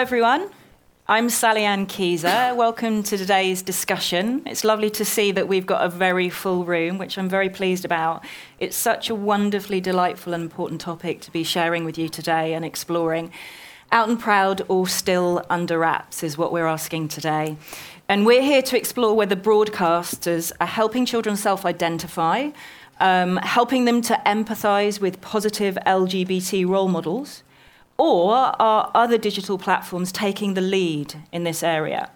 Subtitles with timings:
[0.00, 0.48] everyone.
[1.08, 2.56] I'm Sally Ann Keyser.
[2.56, 4.40] Welcome to today's discussion.
[4.46, 7.84] It's lovely to see that we've got a very full room, which I'm very pleased
[7.84, 8.24] about.
[8.58, 12.64] It's such a wonderfully delightful and important topic to be sharing with you today and
[12.64, 13.30] exploring.
[13.92, 17.58] Out and proud or still under wraps is what we're asking today.
[18.08, 22.52] And we're here to explore whether broadcasters are helping children self identify,
[23.00, 27.42] um, helping them to empathise with positive LGBT role models
[28.00, 32.10] or are other digital platforms taking the lead in this area?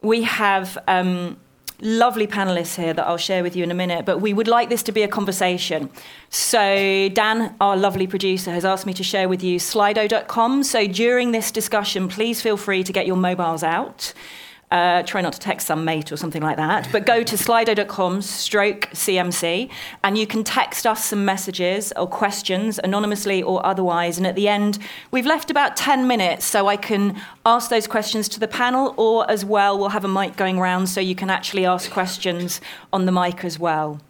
[0.00, 1.36] We have um,
[1.82, 4.70] lovely panelists here that I'll share with you in a minute, but we would like
[4.70, 5.90] this to be a conversation.
[6.30, 10.62] So, Dan, our lovely producer, has asked me to share with you slido.com.
[10.62, 14.14] So, during this discussion, please feel free to get your mobiles out.
[14.70, 16.88] Uh, try not to text some mate or something like that.
[16.92, 19.70] But go to slido.com stroke CMC
[20.04, 24.18] and you can text us some messages or questions anonymously or otherwise.
[24.18, 24.78] And at the end,
[25.10, 29.30] we've left about 10 minutes so I can ask those questions to the panel or
[29.30, 32.60] as well, we'll have a mic going around so you can actually ask questions
[32.92, 34.00] on the mic as well.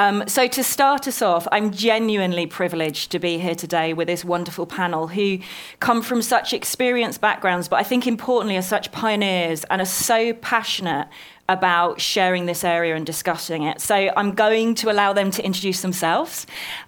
[0.00, 4.24] Um, so, to start us off, I'm genuinely privileged to be here today with this
[4.24, 5.40] wonderful panel who
[5.78, 10.32] come from such experienced backgrounds, but I think importantly are such pioneers and are so
[10.32, 11.06] passionate
[11.50, 13.82] about sharing this area and discussing it.
[13.82, 16.46] So, I'm going to allow them to introduce themselves.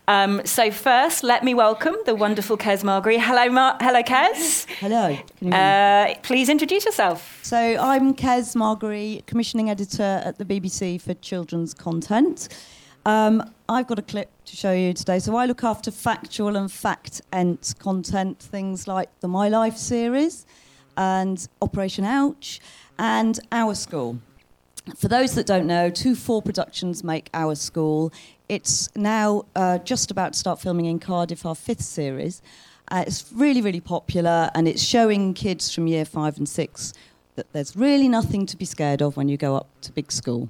[0.08, 3.18] Um, so, first, let me welcome the wonderful Kez Margrie.
[3.18, 4.64] Hello, Mar- hello, Kez.
[4.80, 5.18] Hello.
[5.55, 7.40] Uh, please introduce yourself.
[7.42, 12.48] So, I'm Kez Margrie, commissioning editor at the BBC for children's content.
[13.05, 15.19] Um, I've got a clip to show you today.
[15.19, 20.47] So I look after factual and fact-ent content, things like the My Life series
[20.97, 22.61] and Operation Ouch
[22.98, 24.20] and Our School.
[24.97, 28.12] For those that don't know, 2-4 Productions make Our School.
[28.48, 32.42] It's now uh, just about to start filming in Cardiff, our fifth series.
[32.89, 36.92] Uh, it's really, really popular and it's showing kids from year five and six
[37.34, 40.48] that there's really nothing to be scared of when you go up to big school.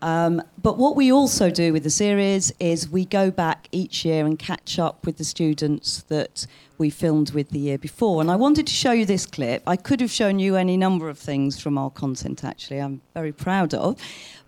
[0.00, 4.26] Um, but what we also do with the series is we go back each year
[4.26, 8.20] and catch up with the students that we filmed with the year before.
[8.20, 9.62] And I wanted to show you this clip.
[9.66, 13.32] I could have shown you any number of things from our content, actually, I'm very
[13.32, 14.00] proud of.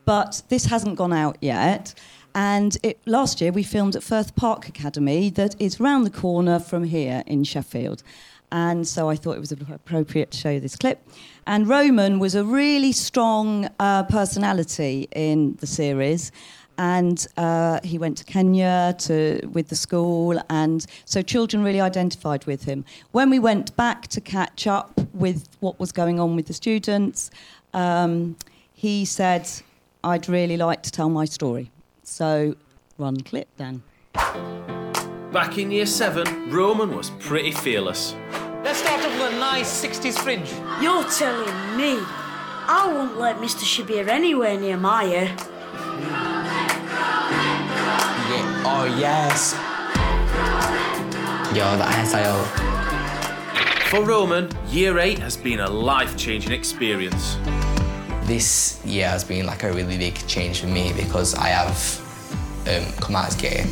[0.05, 1.95] But this hasn't gone out yet.
[2.35, 6.61] And it, last year we filmed at Firth Park Academy, that is round the corner
[6.61, 8.05] from here in Sheffield.
[8.53, 11.07] And so I thought it was appropriate to show you this clip.
[11.51, 16.31] And Roman was a really strong uh, personality in the series.
[16.79, 22.47] And uh, he went to Kenya to, with the school, and so children really identified
[22.47, 22.85] with him.
[23.11, 27.33] When we went back to catch up with what was going on with the students,
[27.75, 28.37] um,
[28.73, 29.51] he said,
[30.05, 31.73] I'd really like to tell my story.
[32.05, 32.55] So,
[32.97, 33.83] run clip then.
[35.33, 38.15] Back in year seven, Roman was pretty fearless.
[38.63, 40.53] Let's start off with a nice 60s fringe.
[40.83, 41.99] You're telling me
[42.69, 43.65] I won't let Mr.
[43.65, 45.29] Shabir anywhere near Maya.
[48.29, 48.63] Yeah.
[48.67, 49.55] Oh, yes.
[51.57, 52.45] Yo, that hairstyle.
[53.89, 57.39] For Roman, year eight has been a life changing experience.
[58.25, 61.99] This year has been like a really big change for me because I have
[62.69, 63.65] um, come out as gay.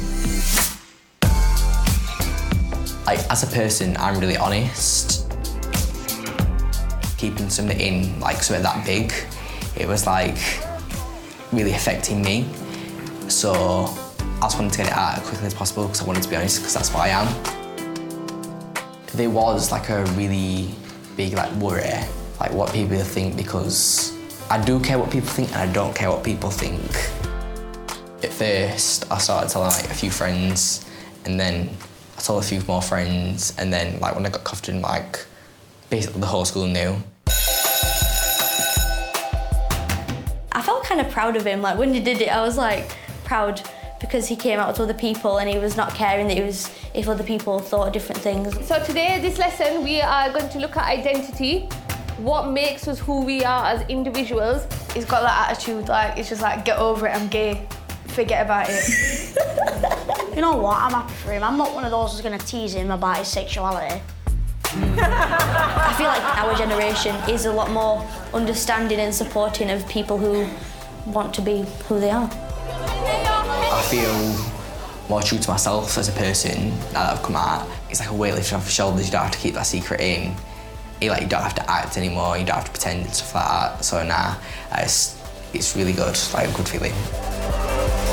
[3.07, 5.33] Like, as a person, I'm really honest.
[7.17, 9.13] Keeping something in, like something that big,
[9.77, 10.39] it was like
[11.53, 12.47] really affecting me.
[13.29, 13.53] So
[14.21, 16.29] I just wanted to get it out as quickly as possible because I wanted to
[16.29, 17.27] be honest, because that's what I am.
[19.15, 20.71] There was like a really
[21.17, 21.91] big like worry,
[22.39, 24.13] like what people think, because
[24.49, 26.81] I do care what people think and I don't care what people think.
[28.23, 30.87] At first, I started telling like a few friends,
[31.25, 31.71] and then
[32.19, 35.25] I told a few more friends, and then like when I got confident, like
[35.89, 36.97] basically the whole school knew.
[40.51, 41.63] I felt kind of proud of him.
[41.63, 43.63] Like when he did it, I was like proud
[44.01, 46.69] because he came out to other people and he was not caring that he was
[46.93, 48.67] if other people thought different things.
[48.67, 51.69] So today, this lesson, we are going to look at identity.
[52.19, 54.67] What makes us who we are as individuals?
[54.93, 57.15] He's got that attitude, like it's just like get over it.
[57.15, 57.69] I'm gay.
[58.09, 59.95] Forget about it.
[60.39, 60.77] You know what?
[60.81, 61.43] I'm happy for him.
[61.43, 64.01] I'm not one of those who's going to tease him about his sexuality.
[64.67, 70.49] I feel like our generation is a lot more understanding and supporting of people who
[71.11, 72.31] want to be who they are.
[72.31, 77.69] I feel more true to myself as a person now that I've come out.
[77.91, 79.07] It's like a weight lifted off your shoulders.
[79.07, 80.37] You don't have to keep that secret in.
[81.03, 82.39] You like you don't have to act anymore.
[82.39, 83.85] You don't have to pretend and stuff like that.
[83.85, 84.39] So now
[84.75, 85.21] it's
[85.53, 86.17] it's really good.
[86.33, 88.08] Like a good feeling.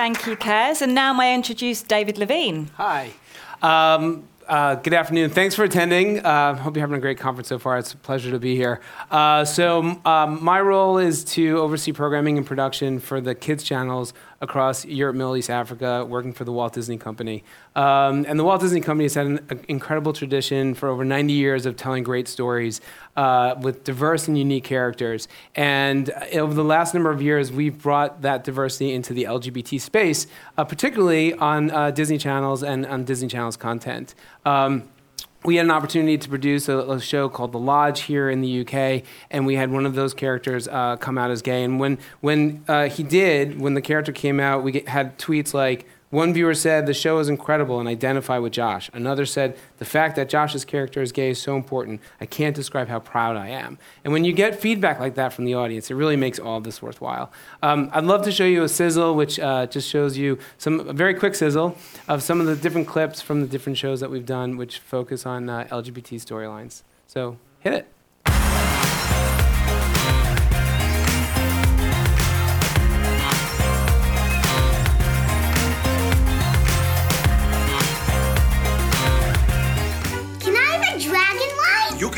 [0.00, 0.80] Thank you, Kaz.
[0.80, 2.70] And now may I introduce David Levine.
[2.78, 3.10] Hi.
[3.60, 5.28] Um, uh, good afternoon.
[5.28, 6.20] Thanks for attending.
[6.20, 7.76] Uh, hope you're having a great conference so far.
[7.76, 8.80] It's a pleasure to be here.
[9.10, 14.14] Uh, so, um, my role is to oversee programming and production for the kids channels
[14.42, 17.44] across Europe, Middle East, Africa, working for the Walt Disney Company.
[17.76, 21.66] Um, and the Walt Disney Company has had an, incredible tradition for over 90 years
[21.66, 22.80] of telling great stories
[23.16, 25.28] uh, with diverse and unique characters.
[25.54, 30.26] And over the last number of years, we've brought that diversity into the LGBT space,
[30.56, 34.14] uh, particularly on uh, Disney channels and on Disney channels content.
[34.46, 34.88] Um,
[35.44, 38.60] we had an opportunity to produce a, a, show called The Lodge here in the
[38.60, 41.64] UK, and we had one of those characters uh, come out as gay.
[41.64, 45.54] And when when uh, he did, when the character came out, we get, had tweets
[45.54, 48.90] like, one viewer said the show is incredible and identify with Josh.
[48.92, 52.00] Another said the fact that Josh's character is gay is so important.
[52.20, 53.78] I can't describe how proud I am.
[54.02, 56.82] And when you get feedback like that from the audience, it really makes all this
[56.82, 57.30] worthwhile.
[57.62, 60.92] Um, I'd love to show you a sizzle, which uh, just shows you some a
[60.92, 61.76] very quick sizzle
[62.08, 65.24] of some of the different clips from the different shows that we've done, which focus
[65.24, 66.82] on uh, LGBT storylines.
[67.06, 67.99] So hit it.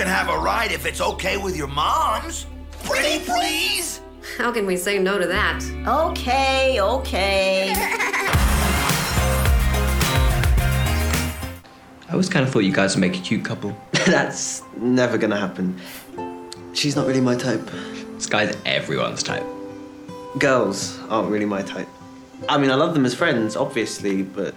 [0.02, 2.46] Can have a ride if it's okay with your moms.
[2.82, 4.00] Pretty please?
[4.36, 5.62] How can we say no to that?
[5.86, 7.72] Okay, okay.
[12.08, 13.76] I always kind of thought you guys would make a cute couple.
[13.92, 15.78] That's never gonna happen.
[16.72, 17.64] She's not really my type.
[18.14, 19.46] This guy's everyone's type.
[20.36, 21.88] Girls aren't really my type.
[22.48, 24.52] I mean, I love them as friends, obviously, but.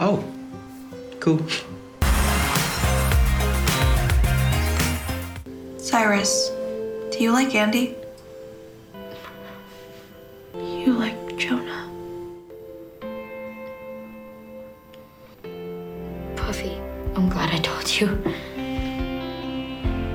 [0.00, 0.24] Oh,
[1.20, 1.42] cool.
[5.84, 6.48] Cyrus,
[7.12, 7.94] do you like Andi?
[10.54, 11.90] You like Jonah?
[16.36, 16.80] Buffy,
[17.14, 18.06] I'm glad I told you.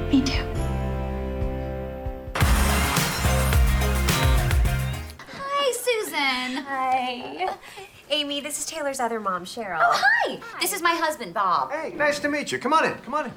[0.10, 0.44] Me too.
[5.36, 6.64] Hi, Susan.
[6.66, 7.56] Hi.
[8.10, 9.78] Amy, this is Taylor's other mom, Cheryl.
[9.80, 10.40] Oh, hi.
[10.42, 10.60] hi.
[10.62, 11.72] This is my husband, Bob.
[11.72, 12.58] Hey, nice to meet you.
[12.58, 12.96] Come on in.
[12.96, 13.32] Come on in.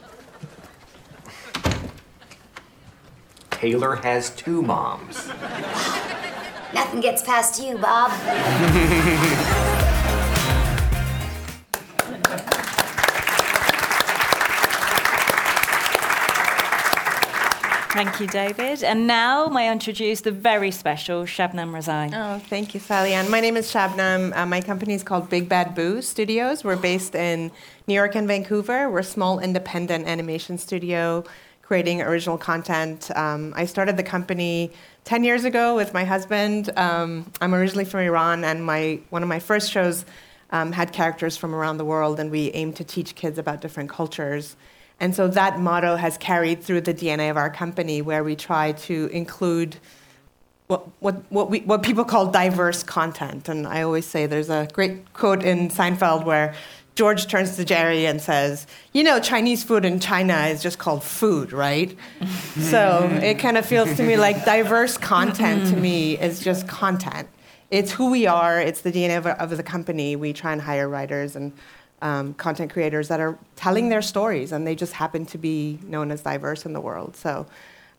[3.62, 5.28] Taylor has two moms.
[6.74, 8.10] Nothing gets past you, Bob.
[17.92, 18.82] Thank you, David.
[18.82, 22.10] And now may I introduce the very special Shabnam Rezaei.
[22.12, 23.30] Oh, thank you, Sally Ann.
[23.30, 24.36] My name is Shabnam.
[24.36, 26.64] Uh, my company is called Big Bad Boo Studios.
[26.64, 27.52] We're based in
[27.86, 28.90] New York and Vancouver.
[28.90, 31.22] We're a small independent animation studio
[31.62, 33.10] creating original content.
[33.16, 34.72] Um, I started the company
[35.04, 36.70] 10 years ago with my husband.
[36.76, 40.04] Um, I'm originally from Iran, and my, one of my first shows
[40.50, 43.88] um, had characters from around the world, and we aimed to teach kids about different
[43.88, 44.56] cultures.
[45.00, 48.72] And so that motto has carried through the DNA of our company, where we try
[48.72, 49.76] to include
[50.66, 53.48] what, what, what, we, what people call diverse content.
[53.48, 56.54] And I always say there's a great quote in Seinfeld where
[56.94, 61.02] George turns to Jerry and says, You know, Chinese food in China is just called
[61.02, 61.96] food, right?
[62.58, 67.28] so it kind of feels to me like diverse content to me is just content.
[67.70, 70.16] It's who we are, it's the DNA of, of the company.
[70.16, 71.52] We try and hire writers and
[72.02, 76.10] um, content creators that are telling their stories, and they just happen to be known
[76.10, 77.16] as diverse in the world.
[77.16, 77.46] So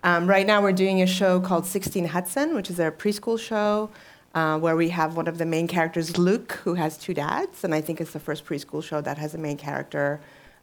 [0.04, 3.90] um, right now we're doing a show called 16 Hudson, which is a preschool show.
[4.34, 7.76] Uh, where we have one of the main characters, Luke, who has two dads, and
[7.76, 10.20] I think it's the first preschool show that has a main character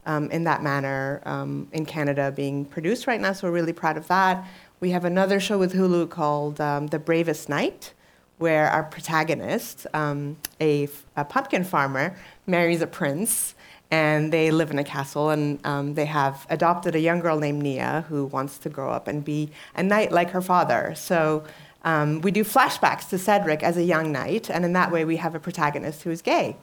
[0.07, 3.33] um, in that manner um, in Canada being produced right now.
[3.33, 4.45] So we're really proud of that.
[4.81, 7.93] We have another show with Hulu called um, The Bravest Knight,
[8.39, 13.55] where our protagonist, um, a, a, pumpkin farmer, marries a prince.
[13.93, 17.61] And they live in a castle, and um, they have adopted a young girl named
[17.61, 20.95] Nia who wants to grow up and be a knight like her father.
[20.95, 21.43] So
[21.83, 25.17] um, we do flashbacks to Cedric as a young knight, and in that way, we
[25.17, 26.57] have a protagonist who is gay.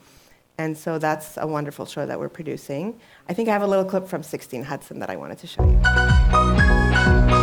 [0.58, 3.00] And so that's a wonderful show that we're producing.
[3.30, 5.64] I think I have a little clip from 16 Hudson that I wanted to show
[5.64, 7.37] you.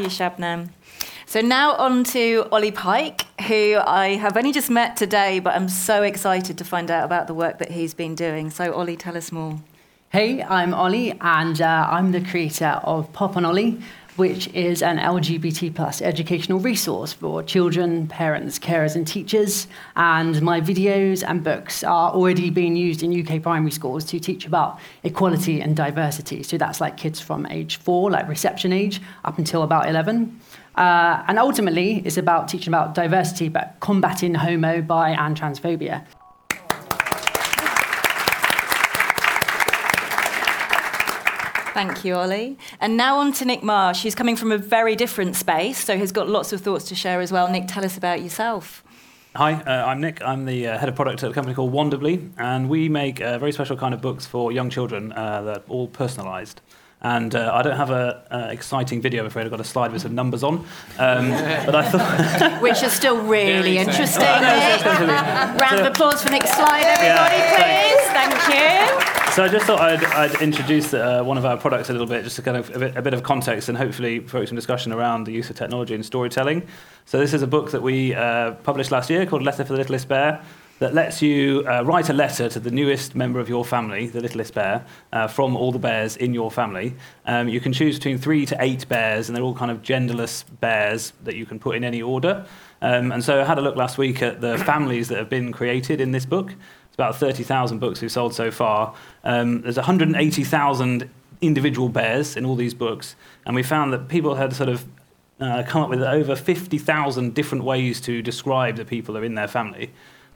[0.00, 0.70] You, Shabnam.
[1.26, 5.68] So now on to Ollie Pike, who I have only just met today, but I'm
[5.68, 8.48] so excited to find out about the work that he's been doing.
[8.48, 9.60] So, Ollie, tell us more.
[10.08, 13.82] Hey, I'm Ollie, and uh, I'm the creator of Pop'n'Olly,
[14.20, 19.66] which is an LGBT plus educational resource for children, parents, carers, and teachers.
[19.96, 24.44] And my videos and books are already being used in UK primary schools to teach
[24.44, 26.42] about equality and diversity.
[26.42, 30.38] So that's like kids from age four, like reception age, up until about 11.
[30.74, 36.04] Uh, and ultimately, it's about teaching about diversity, but combating homo, bi, and transphobia.
[41.72, 42.58] Thank you, Ollie.
[42.80, 44.02] And now on to Nick Marsh.
[44.02, 47.20] He's coming from a very different space, so he's got lots of thoughts to share
[47.20, 47.48] as well.
[47.48, 48.82] Nick, tell us about yourself.
[49.36, 50.20] Hi, uh, I'm Nick.
[50.22, 53.38] I'm the uh, head of product at a company called Wonderbly, and we make a
[53.38, 56.56] very special kind of books for young children uh, that are all personalised.
[57.02, 59.44] And uh, I don't have an exciting video, I'm afraid.
[59.44, 60.66] I've got a slide with some numbers on.
[60.98, 61.30] Um,
[61.64, 62.60] but I thought.
[62.62, 64.22] Which are still really Very interesting.
[64.22, 65.06] exciting.
[65.06, 68.06] No, Round of applause for Nick's slide, everybody, Yeah, please.
[68.10, 69.19] Thank you.
[69.34, 72.24] So I just thought I'd, I'd introduce uh, one of our products a little bit,
[72.24, 74.92] just to kind of a bit, a bit of context and hopefully provoke some discussion
[74.92, 76.66] around the use of technology in storytelling.
[77.06, 79.78] So this is a book that we uh, published last year called Letter for the
[79.78, 80.42] Littlest Bear
[80.80, 84.20] that lets you uh, write a letter to the newest member of your family, the
[84.20, 86.94] littlest bear, uh, from all the bears in your family.
[87.26, 90.42] Um, you can choose between three to eight bears, and they're all kind of genderless
[90.60, 92.46] bears that you can put in any order.
[92.80, 95.52] Um, and so I had a look last week at the families that have been
[95.52, 96.54] created in this book.
[96.90, 98.94] It's about 30,000 books we've sold so far.
[99.24, 101.08] Um, there's 180,000
[101.40, 103.14] individual bears in all these books,
[103.46, 104.84] and we found that people had sort of
[105.40, 109.36] uh, come up with over 50,000 different ways to describe the people that are in
[109.36, 109.90] their family.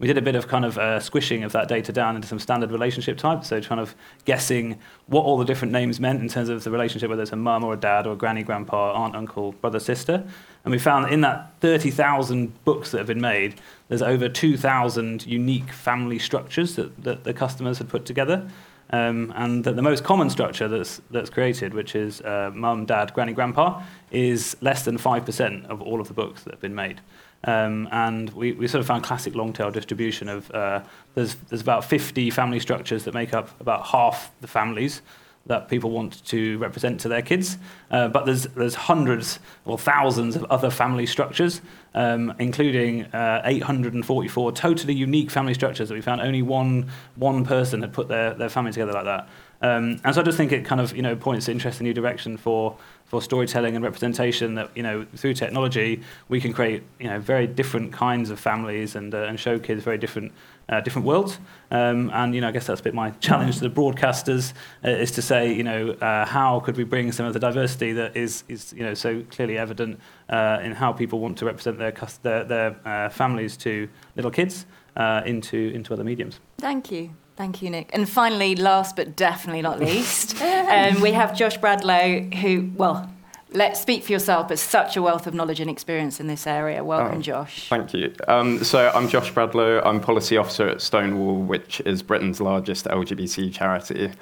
[0.04, 2.38] We did a bit of kind of uh, squishing of that data down into some
[2.38, 3.94] standard relationship types, so kind of
[4.26, 7.36] guessing what all the different names meant in terms of the relationship, whether it's a
[7.36, 10.22] mum or a dad or a granny, grandpa, aunt, uncle, brother, sister.
[10.66, 13.54] And we found that in that 30,000 books that have been made,
[13.88, 18.46] there's over 2,000 unique family structures that, that the customers had put together.
[18.90, 23.14] Um, and that the most common structure that's, that's created, which is uh, mum, dad,
[23.14, 27.00] granny, grandpa, is less than 5% of all of the books that have been made.
[27.46, 30.82] Um, and we, we sort of found classic long tail distribution of uh,
[31.14, 35.02] there's, there's about 50 family structures that make up about half the families
[35.46, 37.58] that people want to represent to their kids.
[37.90, 41.60] Uh, but there's, there's hundreds or thousands of other family structures,
[41.94, 47.82] um, including uh, 844 totally unique family structures that we found only one, one person
[47.82, 49.28] had put their, their family together like that.
[49.64, 51.94] Um, and so I just think it kind of you know points to interesting new
[51.94, 57.08] direction for for storytelling and representation that you know through technology we can create you
[57.08, 60.32] know very different kinds of families and uh, and show kids very different
[60.68, 61.38] uh, different worlds
[61.70, 64.52] um, and you know I guess that's a bit my challenge to the broadcasters
[64.84, 67.94] uh, is to say you know uh, how could we bring some of the diversity
[67.94, 71.78] that is is you know so clearly evident uh, in how people want to represent
[71.78, 74.66] their their, their uh, families to little kids
[74.96, 76.38] uh, into into other mediums.
[76.58, 77.14] Thank you.
[77.36, 77.90] Thank you, Nick.
[77.92, 83.10] And finally, last but definitely not least, um, we have Josh Bradlow, who, well,
[83.50, 86.84] let's speak for yourself, but such a wealth of knowledge and experience in this area.
[86.84, 87.68] Welcome, Oh, Josh.
[87.68, 88.14] Thank you.
[88.28, 89.82] Um, so I'm Josh Bradlow.
[89.84, 94.12] I'm policy officer at Stonewall, which is Britain's largest LGBT charity.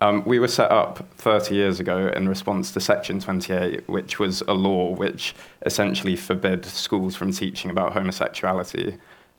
[0.00, 4.40] Um, we were set up 30 years ago in response to Section 28, which was
[4.48, 8.96] a law which essentially forbid schools from teaching about homosexuality.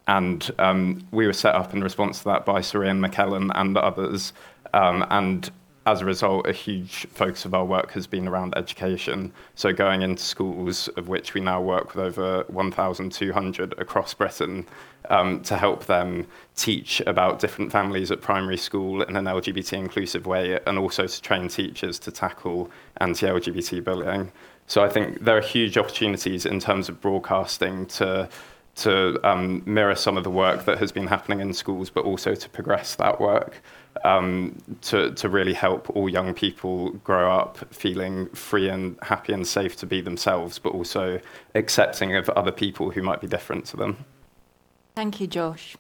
[0.08, 3.78] And um, we were set up in response to that by Sir Ian McKellen and
[3.78, 4.34] others.
[4.74, 5.50] Um, and
[5.86, 9.34] as a result, a huge focus of our work has been around education.
[9.56, 14.66] So going into schools, of which we now work with over 1,200 across Britain,
[15.10, 20.26] um, to help them teach about different families at primary school in an LGBT inclusive
[20.26, 24.32] way, and also to train teachers to tackle anti-LGBT bullying.
[24.68, 28.30] So I think there are huge opportunities in terms of broadcasting to
[28.76, 32.34] to um, mirror some of the work that has been happening in schools, but also
[32.34, 33.62] to progress that work,
[34.04, 39.46] um, to, to really help all young people grow up feeling free and happy and
[39.46, 41.20] safe to be themselves, but also
[41.54, 44.06] accepting of other people who might be different to them.
[44.96, 45.76] Thank you, Josh.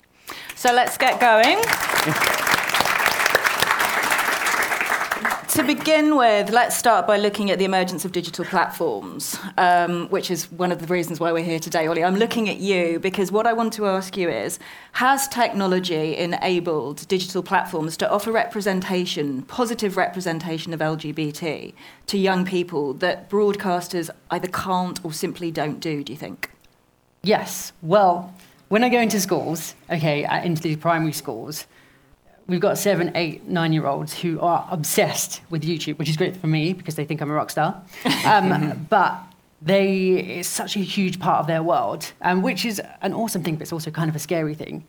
[0.55, 1.59] So let's get going.
[5.53, 10.31] to begin with, let's start by looking at the emergence of digital platforms, um, which
[10.31, 12.03] is one of the reasons why we're here today, Ollie.
[12.03, 14.57] I'm looking at you because what I want to ask you is
[14.93, 21.75] Has technology enabled digital platforms to offer representation, positive representation of LGBT
[22.07, 26.49] to young people that broadcasters either can't or simply don't do, do you think?
[27.21, 27.73] Yes.
[27.83, 28.33] Well,
[28.69, 31.67] when I go into schools, okay, uh, into these primary schools,
[32.47, 36.35] we've got seven, eight, nine year olds who are obsessed with YouTube, which is great
[36.37, 37.81] for me because they think I'm a rock star.
[38.25, 39.21] Um, but
[39.61, 43.55] they it's such a huge part of their world, um, which is an awesome thing,
[43.55, 44.85] but it's also kind of a scary thing.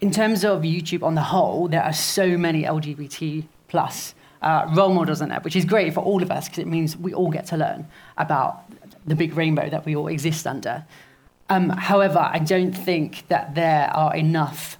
[0.00, 4.92] In terms of YouTube on the whole, there are so many LGBT plus uh, role
[4.92, 7.30] models in there, which is great for all of us because it means we all
[7.30, 8.64] get to learn about
[9.06, 10.84] the big rainbow that we all exist under.
[11.48, 14.78] Um, however, I don't think that there are enough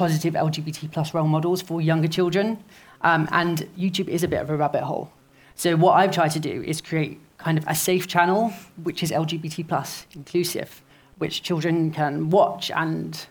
[0.00, 2.56] positive LGBT plus role models for younger children,
[3.02, 5.12] um, and YouTube is a bit of a rabbit hole.
[5.56, 8.50] So what I've tried to do is create kind of a safe channel,
[8.82, 10.82] which is LGBT plus inclusive,
[11.18, 13.26] which children can watch and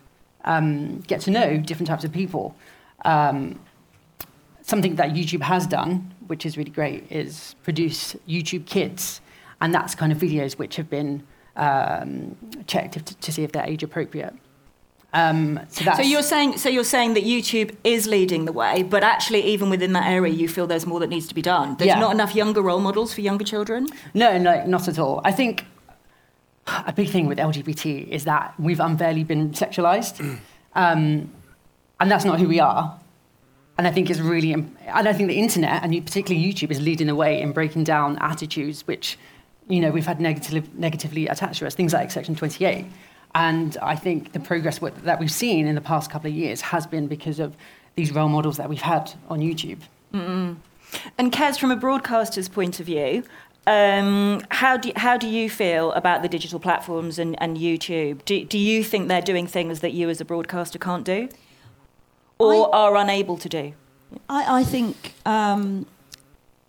[0.45, 2.55] um, get to know different types of people.
[3.03, 3.59] Um,
[4.61, 9.21] something that YouTube has done, which is really great, is produce YouTube Kids,
[9.59, 11.23] and that's kind of videos which have been
[11.55, 14.35] um, checked to, to see if they're age appropriate.
[15.11, 18.83] Um, so, that's, So you're saying so you're saying that YouTube is leading the way,
[18.83, 21.75] but actually even within that area you feel there's more that needs to be done.
[21.77, 21.99] There's Yeah.
[21.99, 23.87] not enough younger role models for younger children?
[24.13, 25.21] No, no, not at all.
[25.23, 25.65] I think
[26.67, 30.19] a big thing with LGBT is that we've unfairly been sexualized,
[30.75, 31.31] um,
[31.99, 32.95] and that's not who we are.
[33.79, 37.07] And I think it's really, and I think the internet and particularly YouTube is leading
[37.07, 39.17] the way in breaking down attitudes which,
[39.69, 41.75] you know, we've had negative, negatively attached to us.
[41.75, 42.85] Things like Section 28.
[43.36, 46.62] And I think the progress what- that we've seen in the past couple of years
[46.62, 47.55] has been because of
[47.95, 49.79] these role models that we've had on YouTube.
[50.13, 50.55] Mm-mm.
[51.17, 53.24] And Kez, from a broadcaster's point of view,
[53.67, 58.25] um, how, do, how do you feel about the digital platforms and, and YouTube?
[58.25, 61.29] Do, do you think they're doing things that you as a broadcaster can't do
[62.39, 63.74] or are unable to do?
[64.27, 65.86] I, I think um,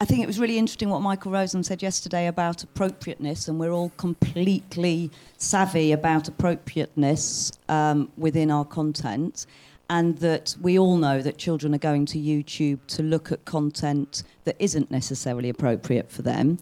[0.02, 3.72] I think it was really interesting what Michael Rosen said yesterday about appropriateness, and we're
[3.72, 9.44] all completely savvy about appropriateness um, within our content,
[9.90, 14.22] and that we all know that children are going to YouTube to look at content
[14.44, 16.58] that isn't necessarily appropriate for them.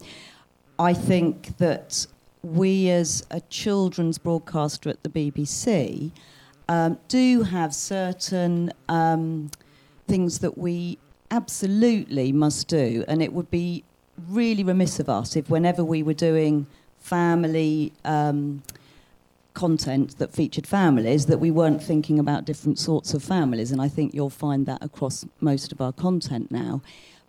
[0.77, 2.05] I think that
[2.43, 6.11] we, as a children's broadcaster at the BBC,
[6.67, 9.49] um, do have certain um,
[10.09, 10.97] things that we
[11.31, 13.83] absolutely must do, and it would be
[14.27, 16.67] really remiss of us if, whenever we were doing
[16.99, 18.61] family um,
[19.53, 23.71] content that featured families, that we weren't thinking about different sorts of families.
[23.71, 26.81] And I think you'll find that across most of our content now.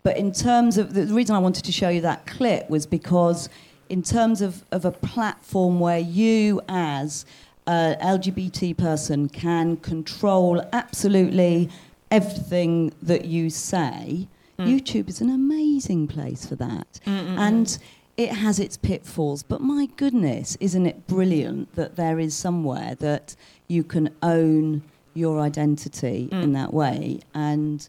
[0.03, 3.49] But in terms of the reason I wanted to show you that clip was because,
[3.89, 7.25] in terms of, of a platform where you, as
[7.67, 11.69] an LGBT person, can control absolutely
[12.11, 14.27] everything that you say,
[14.59, 16.99] YouTube is an amazing place for that.
[17.07, 17.37] Mm-mm-mm.
[17.39, 17.77] And
[18.17, 23.35] it has its pitfalls, but my goodness, isn't it brilliant that there is somewhere that
[23.67, 24.83] you can own
[25.15, 26.53] your identity in Mm.
[26.53, 27.21] that way?
[27.33, 27.87] And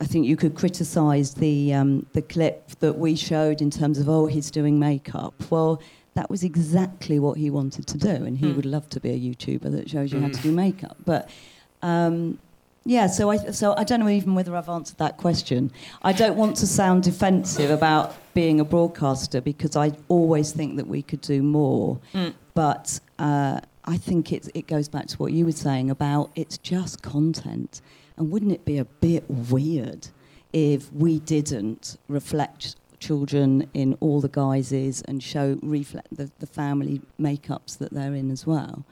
[0.00, 4.08] I think you could criticise the um, the clip that we showed in terms of
[4.08, 5.34] oh he's doing makeup.
[5.50, 5.80] Well,
[6.14, 8.56] that was exactly what he wanted to do, and he Mm.
[8.56, 10.42] would love to be a YouTuber that shows you how to Mm.
[10.42, 10.96] do makeup.
[11.04, 11.30] But
[11.80, 12.38] um,
[12.88, 15.70] yeah, so I so I don't know even whether I've answered that question.
[16.00, 20.86] I don't want to sound defensive about being a broadcaster because I always think that
[20.86, 22.00] we could do more.
[22.14, 22.32] Mm.
[22.54, 26.56] But uh, I think it it goes back to what you were saying about it's
[26.56, 27.82] just content,
[28.16, 30.08] and wouldn't it be a bit weird
[30.54, 37.02] if we didn't reflect children in all the guises and show reflect the, the family
[37.20, 38.86] makeups that they're in as well.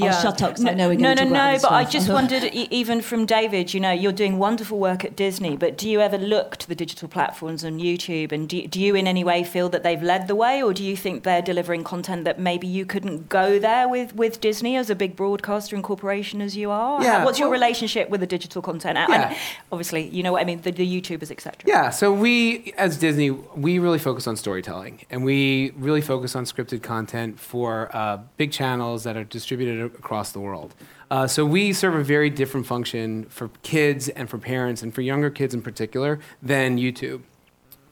[0.00, 1.50] I'll shut up 'cause I know we're no, going to no, talk about no.
[1.50, 5.16] other But I just wondered, even from David, you know, you're doing wonderful work at
[5.16, 8.80] Disney, but do you ever look to the digital platforms on YouTube, and do, do
[8.80, 11.42] you in any way feel that they've led the way, or do you think they're
[11.42, 15.74] delivering content that maybe you couldn't go there with with Disney as a big broadcaster
[15.76, 17.02] and corporation as you are?
[17.02, 18.96] Yeah, What's your relationship with the digital content?
[18.98, 19.36] And Yeah.
[19.70, 21.52] obviously, you know what I mean, the, the YouTubers, etc.
[21.66, 26.44] Yeah, so we, as Disney, we really focus on storytelling and we really focus on
[26.44, 30.74] scripted content for uh, big channels that are distributed across the world.
[31.10, 35.02] Uh, so we serve a very different function for kids and for parents and for
[35.02, 37.22] younger kids in particular than YouTube.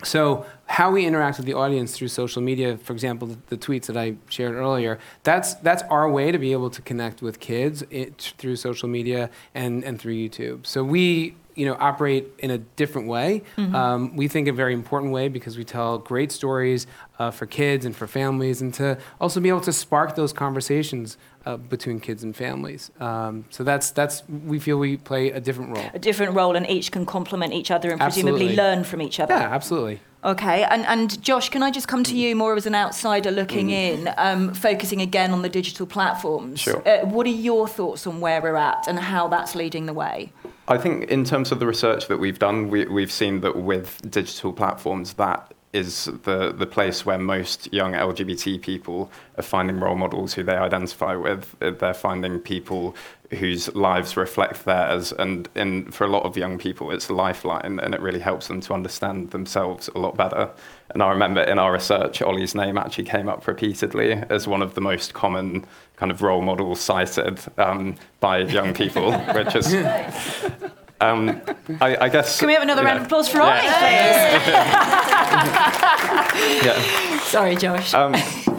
[0.03, 3.87] So how we interact with the audience through social media, for example, the, the tweets
[3.87, 7.85] that I shared earlier, that's that's our way to be able to connect with kids
[7.91, 10.67] it, through social media and, and through YouTube.
[10.67, 13.43] So we you know operate in a different way.
[13.59, 13.75] Mhm.
[13.75, 16.87] Um, we think a very important way because we tell great stories
[17.19, 21.19] uh, for kids and for families, and to also be able to spark those conversations
[21.47, 22.91] uh, between kids and families.
[23.01, 25.87] Um, so that's that's we feel we play a different role.
[25.95, 28.57] A different role, and each can complement each other and presumably Absolutely.
[28.57, 29.35] learn from each other.
[29.35, 30.01] Yeah, absolutely.
[30.23, 33.71] Okay, and, and Josh, can I just come to you more as an outsider looking
[33.71, 36.61] in, um, focusing again on the digital platforms?
[36.61, 36.87] Sure.
[36.87, 40.31] Uh, what are your thoughts on where we're at and how that's leading the way?
[40.69, 43.99] I think in terms of the research that we've done, we, we've seen that with
[44.11, 49.95] digital platforms, that is the, the place where most young LGBT people are finding role
[49.95, 51.55] models who they identify with.
[51.61, 52.97] They're finding people
[53.39, 55.13] whose lives reflect theirs.
[55.13, 55.49] And
[55.95, 58.75] for a lot of young people, it's a lifeline and it really helps them to
[58.75, 60.51] understand themselves a lot better.
[60.91, 64.75] And I remember in our research, Ollie's name actually came up repeatedly as one of
[64.75, 65.65] the most common
[65.97, 69.73] kind of role models cited um, by young people, which is.
[71.01, 71.41] Um,
[71.81, 72.39] I, I, guess.
[72.39, 73.45] Can we have another round know, of applause for yeah.
[73.45, 73.77] Ollie, please?
[76.67, 77.19] yeah.
[77.21, 77.95] Sorry, Josh.
[77.95, 78.15] Um,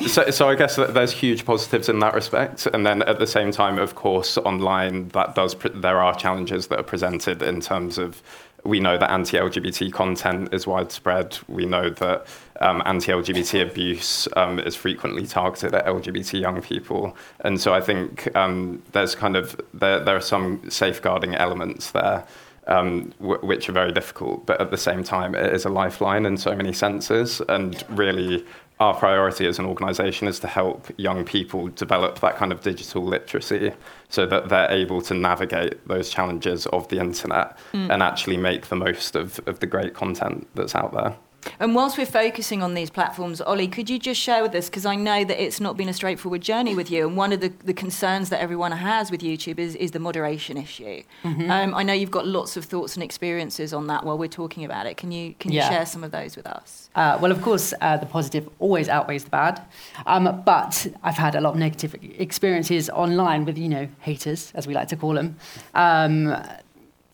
[0.08, 3.52] so, so I guess there's huge positives in that respect, and then at the same
[3.52, 7.98] time, of course, online that does pre- there are challenges that are presented in terms
[7.98, 8.24] of
[8.64, 11.38] we know that anti-LGBT content is widespread.
[11.48, 12.26] We know that
[12.62, 18.34] um, anti-LGBT abuse um, is frequently targeted at LGBT young people, and so I think
[18.36, 22.24] um, there's kind of there, there are some safeguarding elements there.
[22.68, 26.28] Um, w- which are very difficult, but at the same time, it is a lifeline
[26.28, 27.42] in so many senses.
[27.50, 28.46] And really,
[28.80, 33.04] our priority as an organisation is to help young people develop that kind of digital
[33.04, 33.74] literacy
[34.10, 37.90] so that they're able to navigate those challenges of the internet Mm.
[37.92, 41.16] and actually make the most of, of the great content that's out there.
[41.60, 44.86] And whilst we're focusing on these platforms, Ollie, could you just share with us, because
[44.86, 47.52] I know that it's not been a straightforward journey with you, and one of the,
[47.64, 51.04] the concerns that everyone has with YouTube is, is the moderation issue.
[51.24, 51.50] Mhm.
[51.50, 54.64] Um, I know you've got lots of thoughts and experiences on that while we're talking
[54.66, 54.98] about it.
[54.98, 55.70] Can you, can you Yeah.
[55.70, 56.90] share some of those with us?
[56.96, 59.62] Uh, well, of course, uh, the positive always outweighs the bad.
[60.06, 64.68] Um, but I've had a lot of negative experiences online with, you know, haters, as
[64.68, 65.38] we like to call them.
[65.74, 66.36] Um,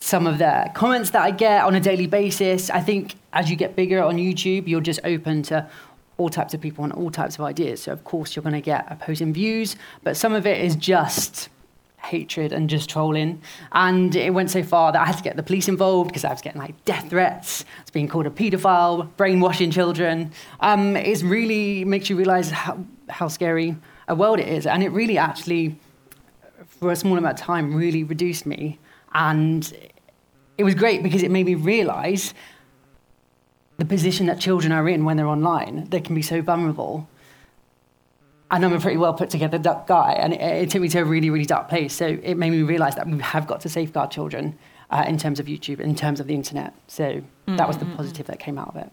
[0.08, 3.58] some of the comments that I get on a daily basis, I think as you
[3.58, 5.70] get bigger on YouTube, you're just open to
[6.16, 7.82] all types of people and all types of ideas.
[7.82, 11.50] So, of course, you're going to get opposing views, but some of it is just
[11.98, 13.42] hatred and just trolling.
[13.74, 16.32] And it went so far that I had to get the police involved because I
[16.32, 17.66] was getting like death threats.
[17.78, 20.32] I was being called a paedophile, brainwashing children.
[20.62, 23.76] Um, it really makes you realize how, how scary
[24.08, 24.66] a world it is.
[24.66, 25.78] And it really actually,
[26.66, 28.80] for a small amount of time, really reduced me.
[29.14, 29.74] And
[30.58, 32.34] it was great because it made me realize
[33.78, 35.88] the position that children are in when they're online.
[35.90, 37.08] They can be so vulnerable
[38.50, 41.06] and I'm a pretty well put together guy, and it, it took me to a
[41.06, 41.94] really, really dark place.
[41.94, 44.58] So it made me realise that we have got to safeguard children
[44.90, 46.74] uh, in terms of YouTube, in terms of the internet.
[46.88, 47.98] So that was the Mm, mm, mm.
[47.98, 48.92] positive that came out of it.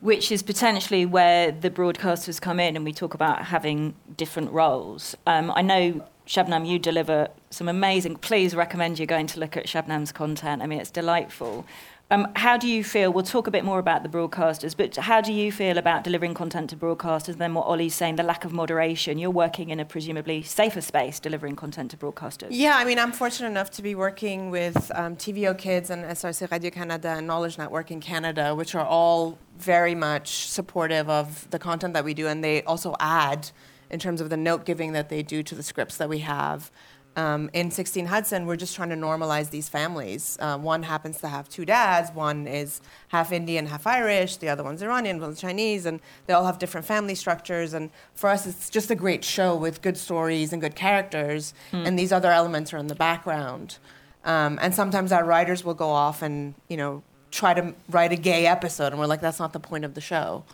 [0.00, 5.14] Which is potentially where the broadcasters come in, and we talk about having different roles.
[5.26, 8.16] Um, I know, Shabnam, you deliver some amazing.
[8.16, 10.60] Please recommend you going to look at Shabnam's content.
[10.60, 11.64] I mean, it's delightful.
[12.10, 13.10] Um, how do you feel?
[13.10, 16.34] We'll talk a bit more about the broadcasters, but how do you feel about delivering
[16.34, 17.38] content to broadcasters?
[17.38, 19.18] Then what Ollie's saying, the lack of moderation.
[19.18, 22.48] You're working in a presumably safer space, delivering content to broadcasters.
[22.50, 26.50] Yeah, I mean, I'm fortunate enough to be working with um, TVO Kids and SRC
[26.50, 31.58] Radio Canada and Knowledge Network in Canada, which are all very much supportive of the
[31.58, 33.50] content that we do, and they also add
[33.90, 36.70] in terms of the note giving that they do to the scripts that we have.
[37.16, 40.36] Um, in 16 Hudson, we're just trying to normalize these families.
[40.40, 42.12] Uh, one happens to have two dads.
[42.12, 44.36] One is half Indian, half Irish.
[44.36, 47.74] The other one's Iranian, one's Chinese, and they all have different family structures.
[47.74, 51.54] And for us, it's just a great show with good stories and good characters.
[51.72, 51.86] Hmm.
[51.86, 53.78] And these other elements are in the background.
[54.24, 58.16] Um, and sometimes our writers will go off and you know try to write a
[58.16, 60.44] gay episode, and we're like, that's not the point of the show.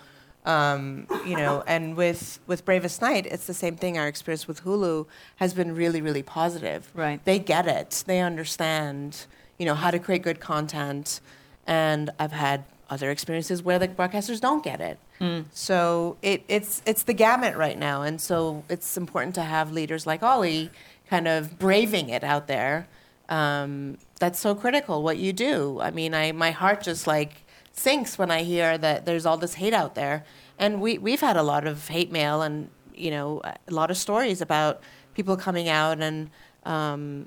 [0.44, 3.96] Um, you know, and with with Bravest Knight, it's the same thing.
[3.96, 6.90] Our experience with Hulu has been really, really positive.
[6.94, 7.24] Right.
[7.24, 8.04] They get it.
[8.06, 9.24] They understand,
[9.58, 11.20] you know, how to create good content.
[11.66, 14.98] And I've had other experiences where the broadcasters don't get it.
[15.20, 15.46] Mm.
[15.52, 20.06] So it, it's it's the gamut right now, and so it's important to have leaders
[20.06, 20.70] like Ollie
[21.08, 22.86] kind of braving it out there.
[23.28, 25.02] Um, that's so critical.
[25.02, 25.80] What you do.
[25.80, 27.43] I mean, I my heart just like
[27.74, 30.24] sinks when I hear that there's all this hate out there,
[30.58, 33.96] and we we've had a lot of hate mail and you know a lot of
[33.96, 34.80] stories about
[35.14, 36.30] people coming out and
[36.64, 37.26] um,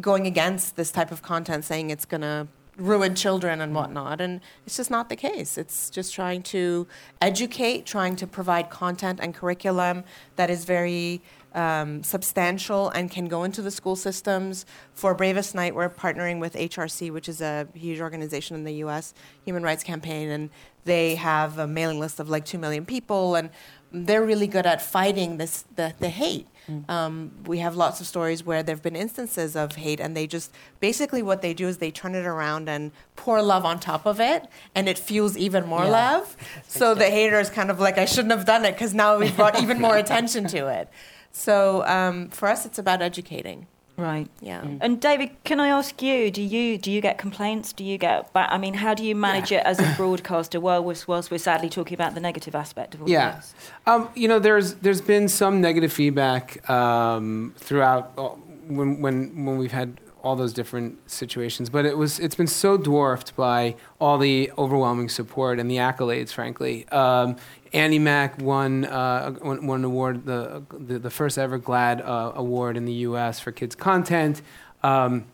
[0.00, 4.20] going against this type of content, saying it's gonna ruin children and whatnot.
[4.20, 5.56] And it's just not the case.
[5.56, 6.86] It's just trying to
[7.20, 10.04] educate, trying to provide content and curriculum
[10.36, 11.22] that is very
[11.56, 14.66] um, substantial and can go into the school systems.
[14.94, 19.14] For Bravest Knight, we're partnering with HRC, which is a huge organization in the US,
[19.44, 20.50] Human Rights Campaign, and
[20.84, 23.50] they have a mailing list of like 2 million people, and
[23.90, 26.46] they're really good at fighting this the, the hate.
[26.88, 30.26] Um, we have lots of stories where there have been instances of hate, and they
[30.26, 34.04] just basically what they do is they turn it around and pour love on top
[34.04, 35.90] of it, and it fuels even more Yeah.
[35.90, 36.36] love.
[36.66, 39.34] So the hater is kind of like, I shouldn't have done it because now we've
[39.36, 40.88] brought even more attention to it.
[41.36, 43.66] So um, for us, it's about educating.
[43.98, 44.28] Right.
[44.40, 44.62] Yeah.
[44.80, 46.30] And David, can I ask you?
[46.30, 47.72] Do you do you get complaints?
[47.72, 48.30] Do you get?
[48.32, 50.60] But I mean, how do you manage it as a broadcaster?
[50.60, 53.54] While we're, whilst we're sadly talking about the negative aspect of all Yeah, this.
[53.86, 58.28] um, you know, there's there's been some negative feedback um, throughout uh,
[58.68, 62.76] when when when we've had all those different situations, but it was it's been so
[62.76, 66.32] dwarfed by all the overwhelming support and the accolades.
[66.32, 67.36] Frankly, um,
[67.72, 72.32] Andi Mack won uh, won, won an award, the, the the first ever GLAAD uh,
[72.34, 73.38] award in the U.S.
[73.38, 74.42] for kids content.
[74.82, 75.26] Um,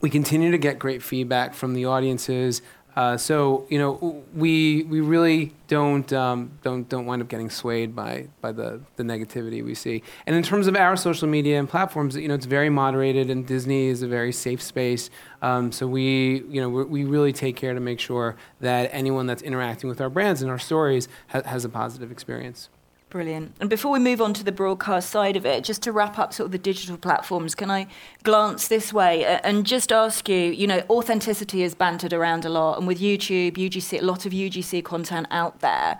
[0.00, 2.62] we continue to get great feedback from the audiences.
[2.94, 7.96] Uh, so you know we we really don't um, don't don't wind up getting swayed
[7.96, 10.02] by by the the negativity we see.
[10.26, 13.46] And in terms of our social media and platforms, you know it's very moderated, and
[13.46, 15.08] Disney is a very safe space.
[15.40, 19.42] Um, so we you know we really take care to make sure that anyone that's
[19.42, 22.68] interacting with our brands and our stories ha- has a positive experience.
[23.12, 23.54] Brilliant.
[23.60, 26.32] And before we move on to the broadcast side of it, just to wrap up
[26.32, 27.86] sort of the digital platforms, can I
[28.22, 32.78] glance this way and just ask you, you know, authenticity is bantered around a lot,
[32.78, 35.98] and with YouTube, UGC, a lot of UGC content out there.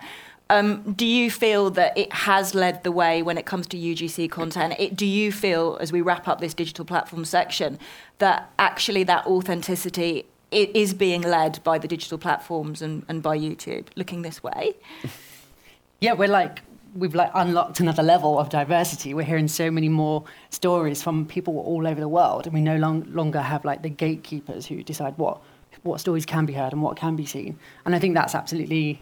[0.49, 4.31] Um, do you feel that it has led the way when it comes to UGC
[4.31, 4.73] content?
[4.79, 7.77] It, do you feel, as we wrap up this digital platform section,
[8.17, 13.85] that actually that authenticity is being led by the digital platforms and, and by YouTube?
[13.95, 14.73] Looking this way.
[16.01, 16.61] yeah, we're like
[16.95, 19.13] we've like unlocked another level of diversity.
[19.13, 22.77] We're hearing so many more stories from people all over the world, and we no
[22.77, 25.41] long, longer have like the gatekeepers who decide what
[25.81, 27.59] what stories can be heard and what can be seen.
[27.85, 29.01] And I think that's absolutely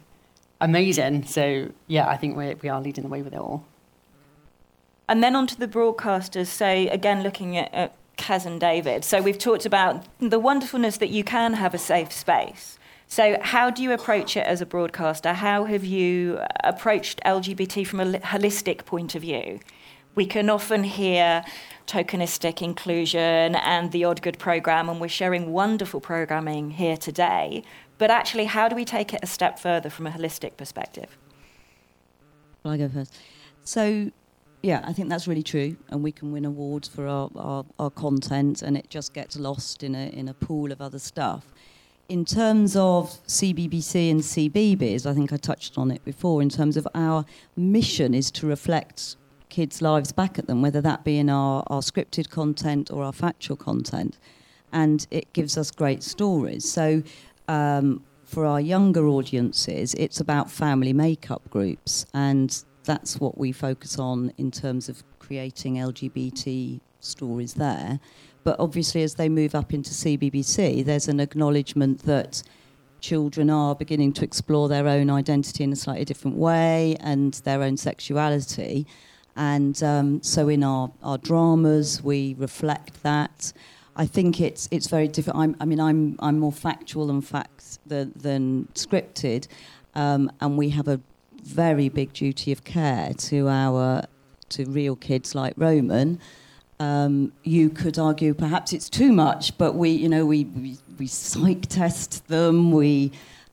[0.60, 1.26] amazing.
[1.26, 3.66] So yeah, I think we we are leading the way with it all.
[5.08, 6.48] And then onto the broadcasters.
[6.48, 9.04] So again, looking at, at Kaz and David.
[9.04, 12.78] So we've talked about the wonderfulness that you can have a safe space.
[13.12, 15.34] So how do you approach it as a broadcaster?
[15.34, 19.60] How have you approached LGBT from a holistic point of view?
[20.16, 21.44] We can often hear
[21.88, 27.64] tokenistic inclusion and the odd good program, and we're sharing wonderful programming here today.
[27.98, 31.18] But actually, how do we take it a step further from a holistic perspective?
[32.64, 33.14] Will I go first?
[33.66, 34.10] So,
[34.64, 37.90] yeah, I think that's really true, and we can win awards for our, our, our
[37.90, 41.52] content, and it just gets lost in a in a pool of other stuff.
[42.12, 46.42] In terms of CBBC and CBeebies, I think I touched on it before.
[46.42, 47.24] In terms of our
[47.56, 49.16] mission, is to reflect
[49.48, 53.14] kids' lives back at them, whether that be in our, our scripted content or our
[53.14, 54.20] factual content,
[54.74, 56.70] and it gives us great stories.
[56.70, 57.02] So.
[57.48, 64.00] Um, for our younger audiences, it's about family makeup groups, and that's what we focus
[64.00, 68.00] on in terms of creating LGBT stories there.
[68.44, 72.44] But obviously, as they move up into CBBC, there's an acknowledgement that
[73.00, 77.62] children are beginning to explore their own identity in a slightly different way and their
[77.62, 78.88] own sexuality.
[79.36, 83.54] And um, so, in our, our dramas, we reflect that.
[83.96, 85.58] I think it's it's very different.
[85.60, 89.48] I mean, I'm I'm more factual and facts than, than scripted,
[89.96, 91.00] um, and we have a
[91.44, 94.06] very big duty of care to our
[94.50, 96.20] to real kids like Roman.
[96.86, 101.06] Um, you could argue perhaps it's too much, but we, you know, we we, we
[101.08, 102.72] psych test them.
[102.72, 103.12] We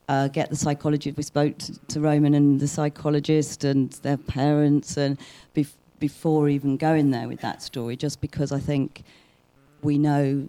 [0.09, 1.17] uh, get the psychologist.
[1.17, 5.19] We spoke to, to Roman and the psychologist and their parents, and
[5.55, 9.03] bef- before even going there with that story, just because I think
[9.83, 10.49] we know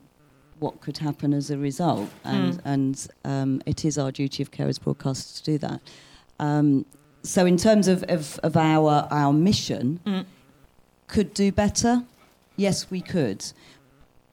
[0.59, 2.61] what could happen as a result, and Mm.
[2.73, 5.81] and um, it is our duty of care as broadcasters to do that.
[6.39, 6.85] Um,
[7.23, 10.25] so, in terms of, of, of our our mission, Mm.
[11.07, 12.03] could do better.
[12.59, 13.45] Yes, we could.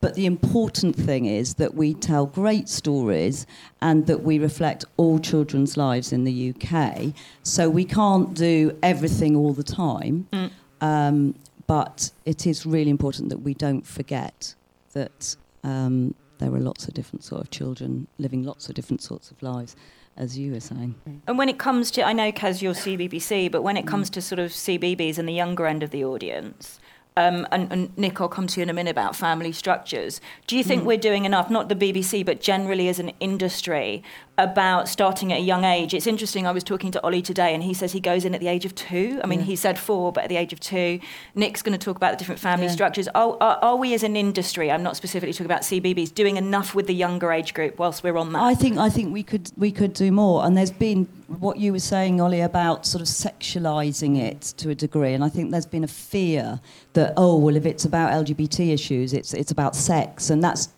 [0.01, 3.47] But the important thing is that we tell great stories
[3.81, 7.15] and that we reflect all children's lives in the UK.
[7.45, 10.27] So we can't do everything all the time.
[10.33, 10.51] Mm.
[10.81, 11.35] Um,
[11.69, 14.55] but it is really important that we don't forget
[14.93, 19.31] that um, there are lots of different sort of children living lots of different sorts
[19.31, 19.77] of lives,
[20.17, 20.95] as you were saying.
[21.27, 24.21] And when it comes to, I know, Kaz, you're CBBC, but when it comes to
[24.21, 26.81] sort of CBeebies and the younger end of the audience,
[27.16, 30.20] um, and, and Nick, I'll come to you in a minute about family structures.
[30.46, 30.87] Do you think Mm.
[30.87, 34.02] we're doing enough, not the BBC, but generally as an industry,
[34.38, 35.94] about starting at a young age?
[35.94, 38.40] It's interesting, I was talking to Ollie today, and he says he goes in at
[38.40, 39.20] the age of two.
[39.25, 39.46] I mean, Yeah.
[39.46, 41.01] he said four, but at the age of two.
[41.35, 42.72] Nick's going to talk about the different family Yeah.
[42.72, 43.09] structures.
[43.14, 46.75] Are, are, are we as an industry, I'm not specifically talking about CBeebies, doing enough
[46.75, 48.42] with the younger age group whilst we're on that?
[48.42, 50.44] I think I think we could we could do more.
[50.44, 54.75] And there's been what you were saying, Ollie, about sort of sexualizing it to a
[54.75, 55.12] degree.
[55.14, 56.61] And I think there's been a fear
[56.92, 60.68] that oh well, if it's about LGBT issues, it's it's about sex, and that's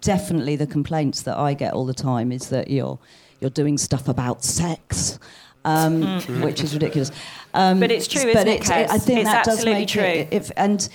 [0.00, 2.98] definitely the complaints that I get all the time is that you're
[3.40, 5.18] you're doing stuff about sex.
[5.64, 6.44] Um, Mm.
[6.44, 7.10] Which is ridiculous,
[7.52, 10.02] um, But it's true, but isn't it, it's- I think It's that does make true.
[10.02, 10.28] it.
[10.30, 10.88] If and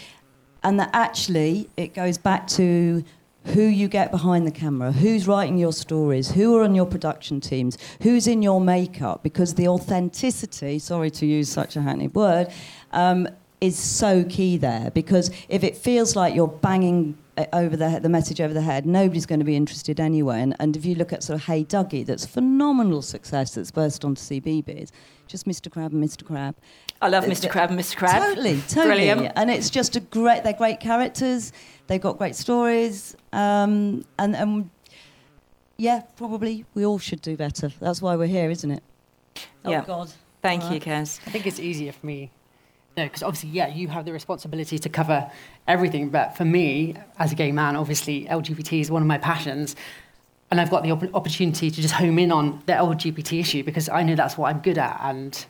[0.63, 3.03] and that actually it goes back to
[3.47, 7.41] who you get behind the camera, who's writing your stories, who are on your production
[7.41, 12.47] teams, who's in your makeup, because the authenticity, sorry to use such a hackneyed word,
[12.93, 13.27] um,
[13.63, 14.91] is so key there.
[14.91, 18.85] Because if it feels like you're banging uh, over the, the message over the head,
[18.85, 20.41] nobody's going to be interested anyway.
[20.41, 24.03] And, and if you look at sort of Hey Duggee, that's phenomenal success that's burst
[24.03, 24.91] onto CBeebies,
[25.27, 25.71] just Mr.
[25.71, 26.25] Crab and Mr.
[26.25, 26.55] Crab.
[27.01, 27.49] I love Mr.
[27.49, 27.95] Crab and Mr.
[27.95, 28.21] Crab.
[28.21, 29.05] Totally, totally.
[29.05, 29.31] Brilliant.
[29.37, 31.53] And it's just a great, they're great characters,
[31.87, 34.69] they've got great stories, um, and, and
[35.77, 37.69] yeah, probably we all should do better.
[37.79, 38.83] That's why we're here, isn't it?
[39.65, 39.83] Yeah.
[39.83, 40.11] Oh, God.
[40.41, 40.83] Thank All you, right.
[40.83, 41.21] Kez.
[41.25, 42.29] I think it's easier for me.
[42.95, 45.31] No, because obviously, yeah, you have the responsibility to cover
[45.67, 46.09] everything.
[46.09, 49.75] But for me, as a gay man, obviously, LGBT is one of my passions.
[50.51, 53.89] And I've got the opp- opportunity to just home in on the LGBT issue because
[53.89, 54.99] I know that's what I'm good at.
[55.01, 55.43] And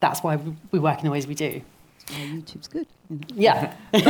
[0.00, 0.36] that's why
[0.70, 1.60] we- work in the ways we do.
[2.10, 2.86] Well, YouTube's good.
[3.34, 3.74] Yeah.
[3.92, 4.02] but,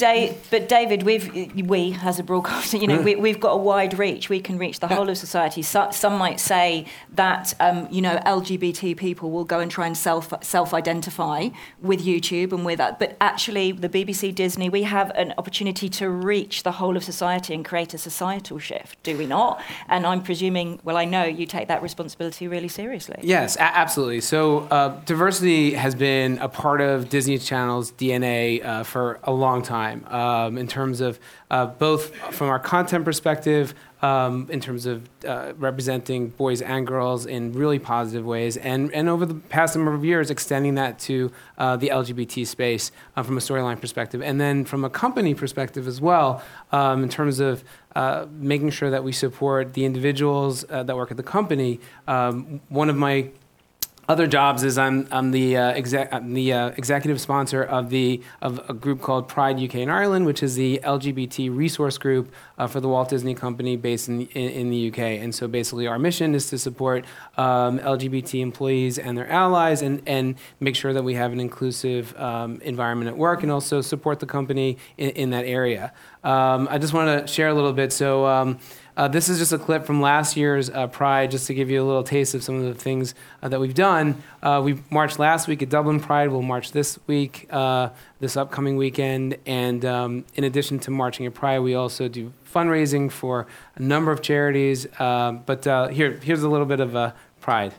[0.00, 3.98] but, but David, we've, we as a broadcaster, you know, we, we've got a wide
[3.98, 4.28] reach.
[4.28, 5.62] We can reach the whole of society.
[5.62, 9.96] So, some might say that, um, you know, LGBT people will go and try and
[9.96, 11.48] self self identify
[11.80, 12.98] with YouTube and with that.
[12.98, 17.54] But actually, the BBC, Disney, we have an opportunity to reach the whole of society
[17.54, 19.62] and create a societal shift, do we not?
[19.88, 23.18] And I'm presuming, well, I know you take that responsibility really seriously.
[23.22, 24.20] Yes, a- absolutely.
[24.20, 29.62] So uh, diversity has been a part of Disney Channel's DNA uh, for a long
[29.62, 31.18] time um, in terms of
[31.50, 37.26] uh, both from our content perspective, um, in terms of uh, representing boys and girls
[37.26, 41.30] in really positive ways, and, and over the past number of years, extending that to
[41.58, 44.22] uh, the LGBT space uh, from a storyline perspective.
[44.22, 47.62] And then from a company perspective as well, um, in terms of
[47.94, 51.80] uh, making sure that we support the individuals that work at the company.
[52.06, 53.30] Um, one of my
[54.10, 58.20] other jobs is I'm, I'm the, uh, exec, I'm the uh, executive sponsor of the
[58.42, 62.66] of a group called Pride UK and Ireland, which is the LGBT resource group uh,
[62.66, 64.98] for the Walt Disney Company based in, in, in the UK.
[64.98, 67.04] And so basically, our mission is to support
[67.36, 72.12] um, LGBT employees and their allies, and, and make sure that we have an inclusive
[72.18, 75.92] um, environment at work, and also support the company in, in that area.
[76.24, 77.92] Um, I just want to share a little bit.
[77.92, 78.58] So.
[78.96, 81.82] Uh, this is just a clip from last year's uh, Pride, just to give you
[81.82, 84.22] a little taste of some of the things uh, that we've done.
[84.42, 86.30] Uh, we marched last week at Dublin Pride.
[86.30, 89.38] We'll march this week, uh, this upcoming weekend.
[89.46, 94.10] And um, in addition to marching at Pride, we also do fundraising for a number
[94.10, 94.86] of charities.
[94.98, 97.74] Uh, but uh, here, here's a little bit of uh, Pride.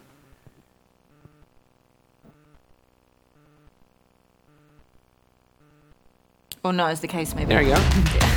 [6.64, 7.50] Or not, as the case may be.
[7.50, 8.28] There you go.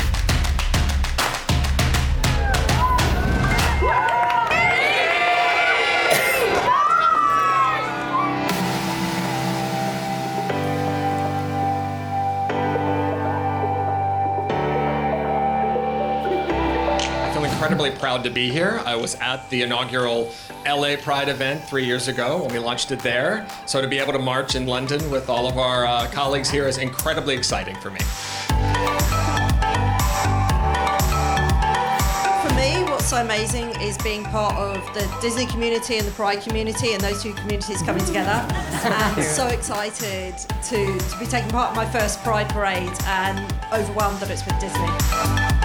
[17.85, 18.81] incredibly proud to be here.
[18.87, 20.33] I was at the inaugural
[20.67, 23.47] LA Pride event three years ago when we launched it there.
[23.67, 26.67] So to be able to march in London with all of our uh, colleagues here
[26.67, 28.01] is incredibly exciting for me.
[32.41, 36.41] For me, what's so amazing is being part of the Disney community and the Pride
[36.41, 38.47] community and those two communities coming together.
[38.85, 43.39] and so excited to, to be taking part in my first Pride parade and
[43.73, 45.64] overwhelmed that it's with Disney.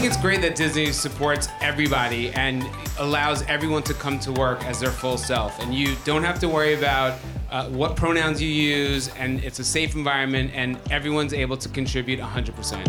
[0.00, 2.66] Think it's great that Disney supports everybody and
[3.00, 5.60] allows everyone to come to work as their full self.
[5.60, 7.18] And you don't have to worry about
[7.50, 12.18] uh, what pronouns you use, and it's a safe environment, and everyone's able to contribute
[12.18, 12.86] 100%.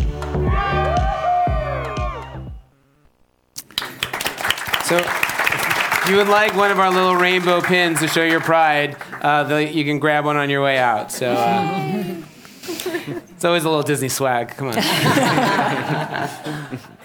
[4.86, 8.96] So, if you would like one of our little rainbow pins to show your pride,
[9.22, 11.12] uh, the, you can grab one on your way out.
[11.12, 12.16] So, uh,
[12.62, 14.56] it's always a little Disney swag.
[14.56, 14.76] Come on.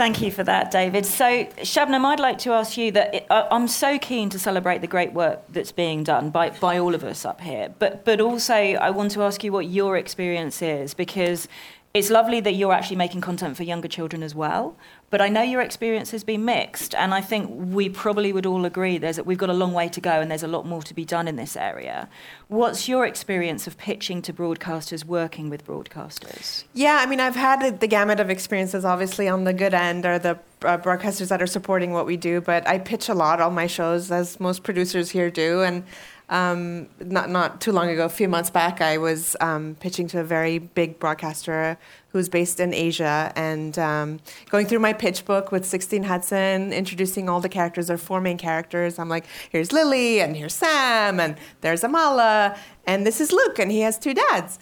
[0.00, 1.04] Thank you for that, David.
[1.04, 4.86] So, Shabnam, I'd like to ask you that I- I'm so keen to celebrate the
[4.86, 8.54] great work that's being done by, by all of us up here, but, but also
[8.54, 11.48] I want to ask you what your experience is because
[11.92, 14.76] it's lovely that you're actually making content for younger children as well.
[15.10, 18.64] But I know your experience has been mixed, and I think we probably would all
[18.64, 20.94] agree there's we've got a long way to go, and there's a lot more to
[20.94, 22.08] be done in this area.
[22.46, 26.62] What's your experience of pitching to broadcasters, working with broadcasters?
[26.74, 30.20] Yeah, I mean, I've had the gamut of experiences, obviously, on the good end are
[30.20, 33.52] the uh, broadcasters that are supporting what we do, but I pitch a lot on
[33.52, 35.62] my shows, as most producers here do.
[35.62, 35.82] And
[36.30, 40.20] Um, not not too long ago, a few months back, I was um, pitching to
[40.20, 41.76] a very big broadcaster
[42.12, 47.28] who's based in Asia, and um, going through my pitch book with 16 Hudson, introducing
[47.28, 47.88] all the characters.
[47.88, 48.98] There are four main characters.
[48.98, 52.56] I'm like, here's Lily, and here's Sam, and there's Amala,
[52.86, 54.60] and this is Luke, and he has two dads.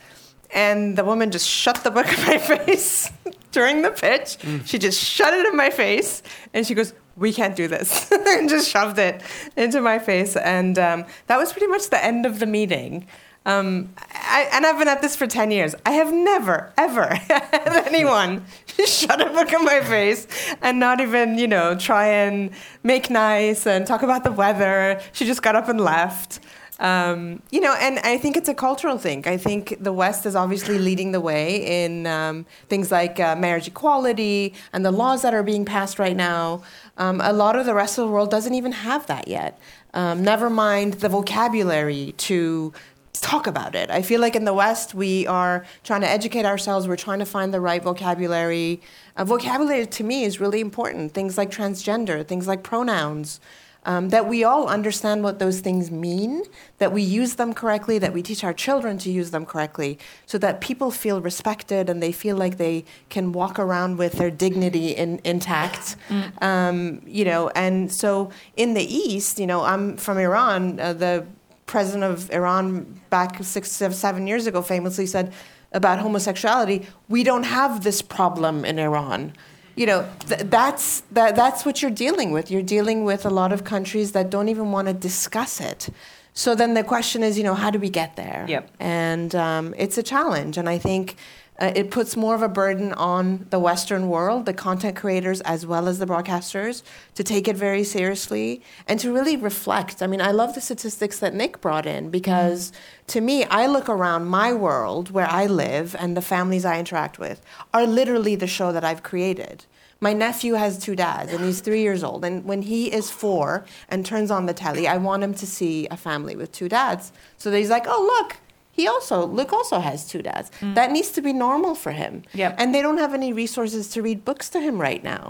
[0.50, 3.10] And the woman just shut the book in my face
[3.52, 4.38] during the pitch.
[4.64, 6.22] She just shut it in my face,
[6.54, 9.22] and she goes, "We can't do this," and just shoved it
[9.56, 10.36] into my face.
[10.36, 13.06] And um, that was pretty much the end of the meeting.
[13.48, 15.74] Um, I, and I've been at this for 10 years.
[15.86, 18.44] I have never, ever had anyone
[18.86, 20.26] shut a book in my face
[20.60, 22.50] and not even, you know, try and
[22.82, 25.00] make nice and talk about the weather.
[25.12, 26.40] She just got up and left.
[26.78, 29.26] Um, you know, and I think it's a cultural thing.
[29.26, 33.66] I think the West is obviously leading the way in um, things like uh, marriage
[33.66, 36.62] equality and the laws that are being passed right now.
[36.96, 39.58] Um, a lot of the rest of the world doesn't even have that yet.
[39.92, 42.72] Um, never mind the vocabulary to
[43.20, 43.90] talk about it.
[43.90, 47.26] I feel like in the West, we are trying to educate ourselves, we're trying to
[47.26, 48.80] find the right vocabulary.
[49.16, 51.12] Uh, vocabulary to me is really important.
[51.12, 53.40] Things like transgender, things like pronouns.
[53.88, 56.42] Um, that we all understand what those things mean,
[56.76, 60.36] that we use them correctly, that we teach our children to use them correctly, so
[60.44, 64.88] that people feel respected and they feel like they can walk around with their dignity
[64.88, 65.96] in, intact.
[66.42, 70.78] Um, you know, and so in the East, you know, I'm from Iran.
[70.78, 71.24] Uh, the
[71.64, 75.32] president of Iran back six, seven years ago famously said
[75.72, 79.32] about homosexuality, we don't have this problem in Iran.
[79.78, 82.50] You know, th- that's, that, that's what you're dealing with.
[82.50, 85.88] You're dealing with a lot of countries that don't even want to discuss it.
[86.34, 88.44] So then the question is, you know, how do we get there?
[88.48, 88.70] Yep.
[88.80, 90.58] And um, it's a challenge.
[90.58, 91.16] And I think
[91.58, 95.66] uh, it puts more of a burden on the Western world, the content creators as
[95.66, 96.82] well as the broadcasters,
[97.14, 100.02] to take it very seriously and to really reflect.
[100.02, 102.72] I mean, I love the statistics that Nick brought in because
[103.08, 107.18] to me, I look around my world where I live and the families I interact
[107.18, 107.40] with
[107.74, 109.64] are literally the show that I've created.
[110.00, 112.24] My nephew has two dads and he's three years old.
[112.24, 115.88] And when he is four and turns on the telly, I want him to see
[115.90, 117.10] a family with two dads.
[117.36, 118.36] So that he's like, oh, look,
[118.78, 120.48] he also, Luke also has two dads.
[120.78, 122.12] That needs to be normal for him.
[122.42, 122.50] Yep.
[122.58, 125.22] And they don't have any resources to read books to him right now.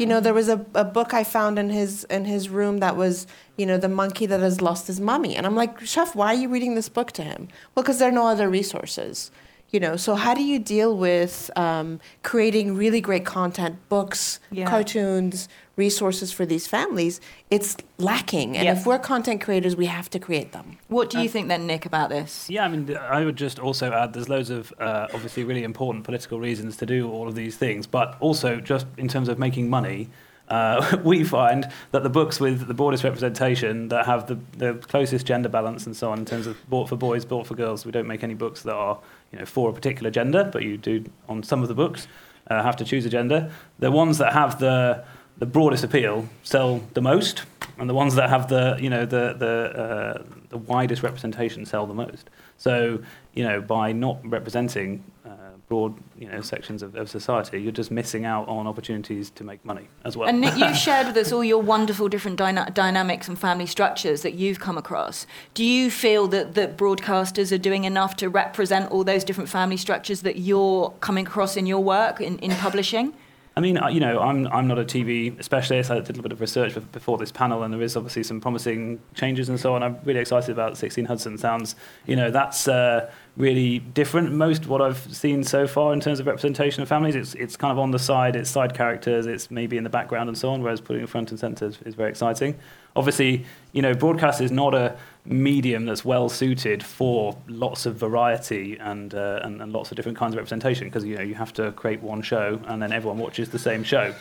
[0.00, 2.94] You know, there was a, a book I found in his in his room that
[3.04, 3.26] was,
[3.60, 5.32] you know, the monkey that has lost his mummy.
[5.36, 7.40] And I'm like, Chef, why are you reading this book to him?
[7.74, 9.30] Well, because there are no other resources.
[9.74, 11.88] You know, so how do you deal with um,
[12.30, 14.70] creating really great content, books, Yeah.
[14.74, 17.20] cartoons, resources for these families?
[17.50, 18.76] It's lacking, and Yep.
[18.78, 20.78] if we're content creators, we have to create them.
[20.88, 22.48] What do you think then, Nick, about this?
[22.50, 26.04] Yeah, I mean, I would just also add there's loads of uh, obviously really important
[26.04, 29.68] political reasons to do all of these things, but also just in terms of making
[29.70, 30.08] money.
[30.48, 35.26] Uh, we find that the books with the broadest representation that have the, the closest
[35.26, 37.90] gender balance and so on in terms of bought for boys, bought for girls, we
[37.90, 38.96] don't make any books that are
[39.32, 42.06] you know for a particular gender, but you do on some of the books
[42.48, 43.50] uh, have to choose a gender.
[43.80, 45.04] The ones that have the
[45.38, 47.42] the broadest appeal sell the most,
[47.78, 51.86] and the ones that have the you know the the uh, the widest representation sell
[51.86, 52.30] the most.
[52.56, 53.00] So
[53.34, 55.30] you know by not representing uh,
[55.68, 59.62] broad you know sections of, of society, you're just missing out on opportunities to make
[59.62, 60.26] money as well.
[60.26, 64.22] And Nick, you shared with us all your wonderful different dyna- dynamics and family structures
[64.22, 65.26] that you've come across.
[65.52, 69.76] Do you feel that, that broadcasters are doing enough to represent all those different family
[69.76, 73.12] structures that you're coming across in your work in, in publishing?
[73.58, 75.90] I mean, you know, I'm, I'm not a TV specialist.
[75.90, 78.38] I did a little bit of research before this panel, and there is obviously some
[78.38, 79.82] promising changes and so on.
[79.82, 81.38] I'm really excited about 16 Hudson.
[81.38, 81.74] Sounds,
[82.06, 84.32] you know, that's uh, really different.
[84.32, 87.70] Most what I've seen so far in terms of representation of families, it's, it's kind
[87.70, 90.62] of on the side, it's side characters, it's maybe in the background and so on,
[90.62, 92.56] whereas putting it front and centre is, is very exciting.
[92.94, 98.78] Obviously, you know, broadcast is not a medium that's well suited for lots of variety
[98.78, 101.52] and, uh, and, and lots of different kinds of representation because, you know, you have
[101.52, 104.14] to create one show and then everyone watches the same show.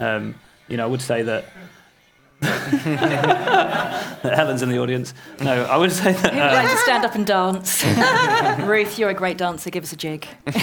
[0.00, 0.34] Um,
[0.68, 1.44] you know, I would say that
[4.22, 5.14] Helen's in the audience.
[5.40, 6.32] No, I would say that.
[6.32, 7.84] Who would like to stand up and dance?
[8.66, 9.70] Ruth, you're a great dancer.
[9.70, 10.26] Give us a jig.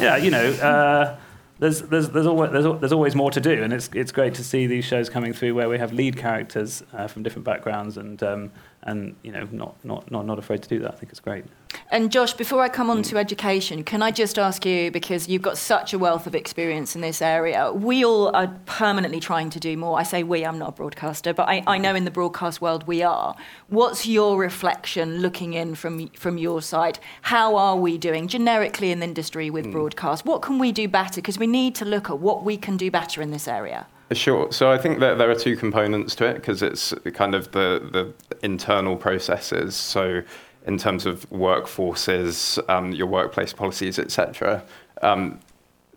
[0.00, 1.16] yeah, you know, uh,
[1.58, 4.44] there's there's there's always there's, there's always more to do, and it's it's great to
[4.44, 8.22] see these shows coming through where we have lead characters uh, from different backgrounds, and
[8.22, 8.52] um,
[8.84, 10.94] and you know, not not not not afraid to do that.
[10.94, 11.44] I think it's great.
[11.90, 13.08] And Josh, before I come on mm.
[13.08, 16.94] to education, can I just ask you, because you've got such a wealth of experience
[16.94, 19.98] in this area, we all are permanently trying to do more.
[19.98, 21.82] I say we, I'm not a broadcaster, but I, I mm-hmm.
[21.82, 23.34] know in the broadcast world we are.
[23.68, 26.98] What's your reflection looking in from, from your side?
[27.22, 29.72] How are we doing generically in the industry with mm.
[29.72, 30.24] broadcast?
[30.24, 31.20] What can we do better?
[31.20, 33.86] Because we need to look at what we can do better in this area.
[34.14, 34.50] Sure.
[34.52, 37.88] So I think that there are two components to it because it's kind of the,
[37.92, 39.74] the internal processes.
[39.74, 40.22] So
[40.66, 44.64] in terms of workforces, um, your workplace policies, etc.
[45.02, 45.40] Um,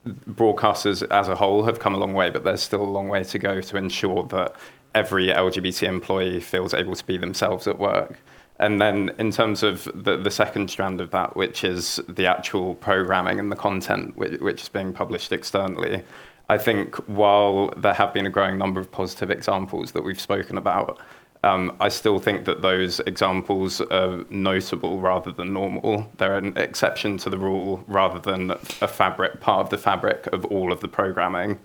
[0.07, 3.23] broadcasters as a whole have come a long way, but there's still a long way
[3.23, 4.55] to go to ensure that
[4.95, 8.19] every LGBT employee feels able to be themselves at work.
[8.59, 12.73] And then, in terms of the, the second strand of that, which is the actual
[12.75, 16.03] programming and the content which, which is being published externally,
[16.49, 20.57] I think while there have been a growing number of positive examples that we've spoken
[20.57, 20.99] about,
[21.43, 26.09] um, I still think that those examples are notable rather than normal.
[26.17, 30.45] They're an exception to the rule rather than a fabric, part of the fabric of
[30.45, 31.59] all of the programming.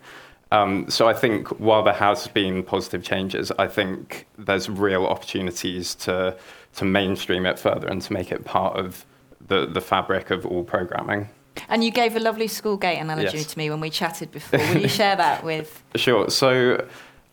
[0.51, 5.95] Um, so I think while there has been positive changes, I think there's real opportunities
[5.97, 6.37] to
[6.75, 9.05] to mainstream it further and to make it part of
[9.47, 11.29] the, the fabric of all programming.
[11.69, 13.47] And you gave a lovely school gate analogy Yes.
[13.47, 14.59] to me when we chatted before.
[14.59, 15.83] Will you share that with?
[15.97, 16.29] Sure.
[16.31, 16.87] So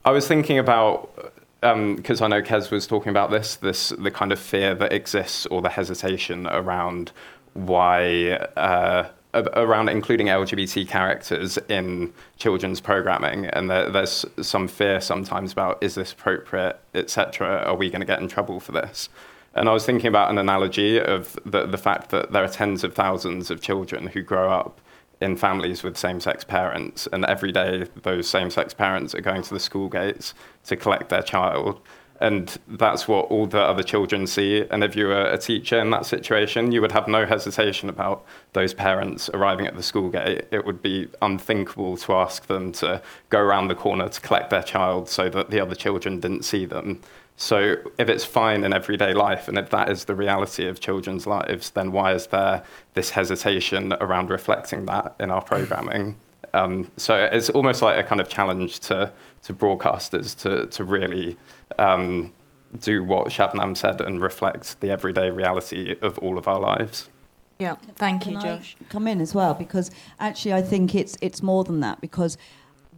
[0.05, 4.31] I was thinking about because I know Kez was talking about this, this the kind
[4.31, 7.11] of fear that exists or the hesitation around
[7.53, 15.51] why uh, around including LGBT characters in children's programming, and there, there's some fear sometimes
[15.51, 17.63] about is this appropriate, etc.
[17.65, 19.09] Are we going to get in trouble for this?
[19.55, 22.83] And I was thinking about an analogy of the, the fact that there are tens
[22.83, 24.79] of thousands of children who grow up
[25.21, 29.41] in families with same sex parents, and every day those same sex parents are going
[29.41, 30.33] to the school gates
[30.65, 31.81] to collect their child.
[32.21, 34.65] And that's what all the other children see.
[34.69, 38.25] And if you were a teacher in that situation, you would have no hesitation about
[38.51, 40.45] those parents arriving at the school gate.
[40.51, 44.63] It would be unthinkable to ask them to go around the corner to collect their
[44.63, 47.01] child so that the other children didn't see them.
[47.39, 51.25] So if it's fine in everyday life and if that is the reality of children's
[51.25, 52.63] lives, then why is there
[52.95, 56.17] this hesitation around reflecting that in our programming?
[56.53, 59.13] Um, so it's almost like a kind of challenge to,
[59.43, 61.37] to broadcasters to, to really
[61.77, 62.33] um,
[62.81, 67.07] do what Shabnam said and reflect the everyday reality of all of our lives.
[67.57, 68.75] Yeah, thank you, Can I Josh.
[68.89, 72.37] come in as well because actually I think it's it's more than that because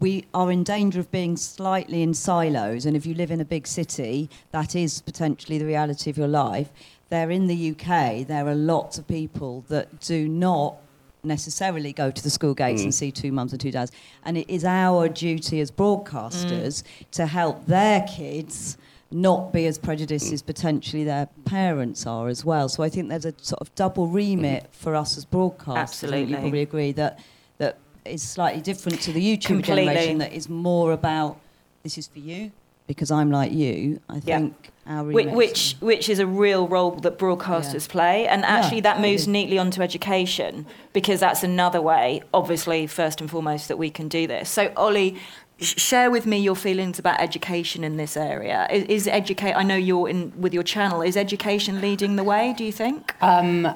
[0.02, 3.46] we are in danger of being slightly in silos and if you live in a
[3.46, 6.70] big city that is potentially the reality of your life
[7.10, 10.76] there in the UK there are lots of people that do not
[11.24, 12.86] necessarily go to the school gates Mm.
[12.86, 13.92] and see two mums and two dads
[14.26, 17.12] and it is our duty as broadcasters mm.
[17.12, 18.78] to help their kids
[19.12, 20.48] not be as prejudiced as mm.
[20.48, 22.70] potentially their parents are as well.
[22.70, 24.72] So I think there's a sort of double remit mm-hmm.
[24.72, 25.76] for us as broadcasters.
[25.76, 26.32] Absolutely.
[26.32, 27.20] You probably agree that
[27.58, 29.86] that is slightly different to the YouTube Completely.
[29.86, 31.38] generation that is more about
[31.84, 32.52] this is for you
[32.88, 34.00] because I'm like you.
[34.10, 34.40] I Yeah.
[34.40, 38.48] think our Which, remit which which is a real role that broadcasters play, and Yeah,
[38.58, 39.44] actually that moves totally.
[39.44, 44.28] neatly onto education because that's another way, obviously first and foremost, that we can do
[44.28, 44.50] this.
[44.50, 45.16] So Ollie,
[45.60, 48.68] share with me your feelings about education in this area.
[48.72, 49.54] Is, is educate?
[49.54, 51.02] I know you're in with your channel.
[51.02, 52.54] Is education leading the way?
[52.58, 53.14] Do you think?
[53.22, 53.74] Um,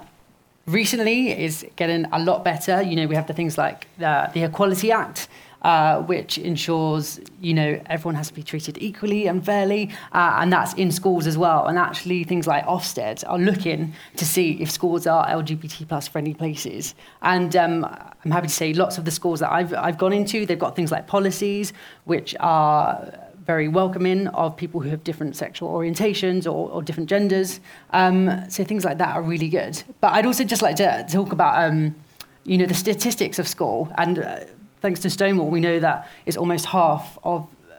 [0.66, 2.82] recently is getting a lot better.
[2.82, 5.28] You know, we have the things like uh, the Equality Act,
[5.62, 10.52] uh, which ensures you know everyone has to be treated equally and fairly, uh, and
[10.52, 11.68] that's in schools as well.
[11.68, 16.34] And actually, things like Ofsted are looking to see if schools are LGBT plus friendly
[16.34, 16.96] places.
[17.22, 17.86] And um,
[18.24, 20.76] I'm happy to say lots of the schools that I've I've gone into, they've got
[20.76, 21.74] things like policies
[22.06, 27.60] which are very welcoming of people who have different sexual orientations or, or different genders.
[27.92, 29.82] Um, so things like that are really good.
[30.02, 31.96] But I'd also just like to talk about, um,
[32.44, 33.92] you know, the statistics of school.
[33.98, 34.40] And uh,
[34.82, 37.76] thanks to Stonewall, we know that it's almost half of uh,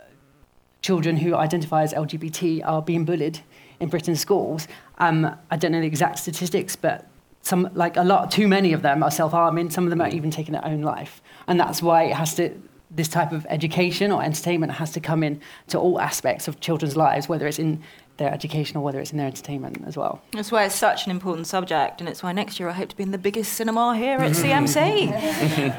[0.83, 3.41] children who identify as LGBT are being bullied
[3.81, 4.69] in Britain's schools.
[4.99, 7.07] Um, I don't know the exact statistics, but
[7.43, 9.71] some, like a lot, too many of them are self-harming.
[9.71, 12.51] Some of them are even taking their own life, and that's why it has to.
[12.97, 16.97] This type of education or entertainment has to come in to all aspects of children's
[16.97, 17.83] lives, whether it's in
[18.17, 20.23] their education or whether it's in their entertainment as well.
[20.33, 22.97] That's why it's such an important subject, and it's why next year I hope to
[22.97, 25.13] be in the biggest cinema here at CMC.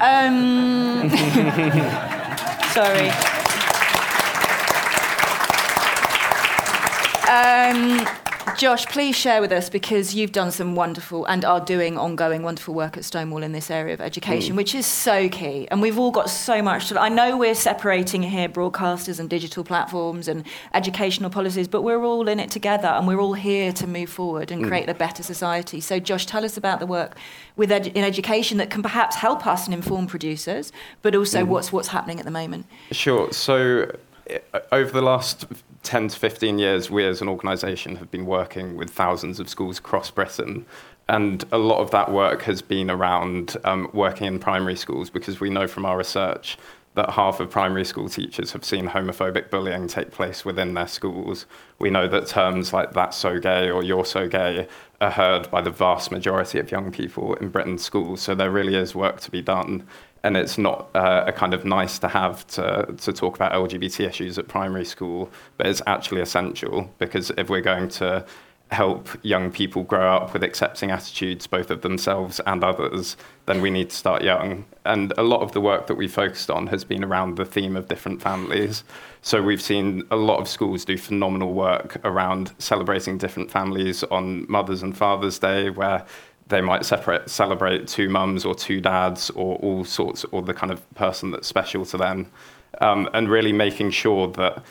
[0.00, 1.10] um,
[2.72, 3.10] sorry.
[7.28, 12.42] Um, Josh, please share with us because you've done some wonderful and are doing ongoing
[12.42, 14.56] wonderful work at Stonewall in this area of education, Mm.
[14.56, 15.68] which is so key.
[15.70, 17.00] And we've all got so much to.
[17.00, 20.44] I know we're separating here broadcasters and digital platforms and
[20.74, 24.50] educational policies, but we're all in it together and we're all here to move forward
[24.50, 24.68] and Mm.
[24.68, 25.80] create a better society.
[25.80, 27.16] So, Josh, tell us about the work
[27.56, 30.72] with edu- in education that can perhaps help us and inform producers,
[31.02, 31.48] but also Mm.
[31.48, 32.66] what's what's happening at the moment.
[32.92, 33.32] Sure.
[33.32, 33.90] So,
[34.54, 35.44] uh, over the last
[35.88, 39.78] 10 to 15 years, we as an organisation have been working with thousands of schools
[39.78, 40.66] across Britain.
[41.08, 45.40] And a lot of that work has been around um, working in primary schools because
[45.40, 46.58] we know from our research
[46.98, 51.46] that half of primary school teachers have seen homophobic bullying take place within their schools.
[51.78, 54.66] We know that terms like that's so gay or you're so gay
[55.00, 58.20] are heard by the vast majority of young people in Britain's schools.
[58.20, 59.86] So there really is work to be done.
[60.24, 64.08] And it's not uh, a kind of nice to have to, to talk about LGBT
[64.08, 68.26] issues at primary school, but it's actually essential because if we're going to
[68.70, 73.70] help young people grow up with accepting attitudes, both of themselves and others, then we
[73.70, 74.64] need to start young.
[74.88, 77.76] And a lot of the work that we focused on has been around the theme
[77.76, 78.84] of different families.
[79.22, 84.50] So we've seen a lot of schools do phenomenal work around celebrating different families on
[84.50, 86.06] Mother's and Father's Day, where
[86.46, 90.72] they might separate, celebrate two mums or two dads or all sorts, or the kind
[90.72, 92.30] of person that's special to them.
[92.80, 94.64] Um, and really making sure that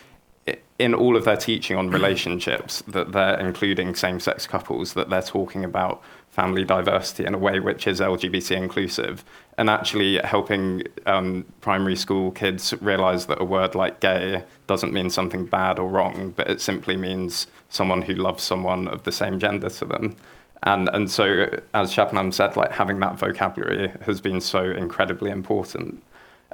[0.80, 5.64] in all of their teaching on relationships that they're including same-sex couples that they're talking
[5.66, 6.02] about
[6.38, 9.26] family diversity in a way which is lgbt inclusive.
[9.58, 15.10] And actually helping um, primary school kids realize that a word like gay doesn't mean
[15.10, 19.40] something bad or wrong but it simply means someone who loves someone of the same
[19.40, 20.16] gender to them.
[20.62, 21.26] And and so
[21.74, 26.04] as Shabnam said like having that vocabulary has been so incredibly important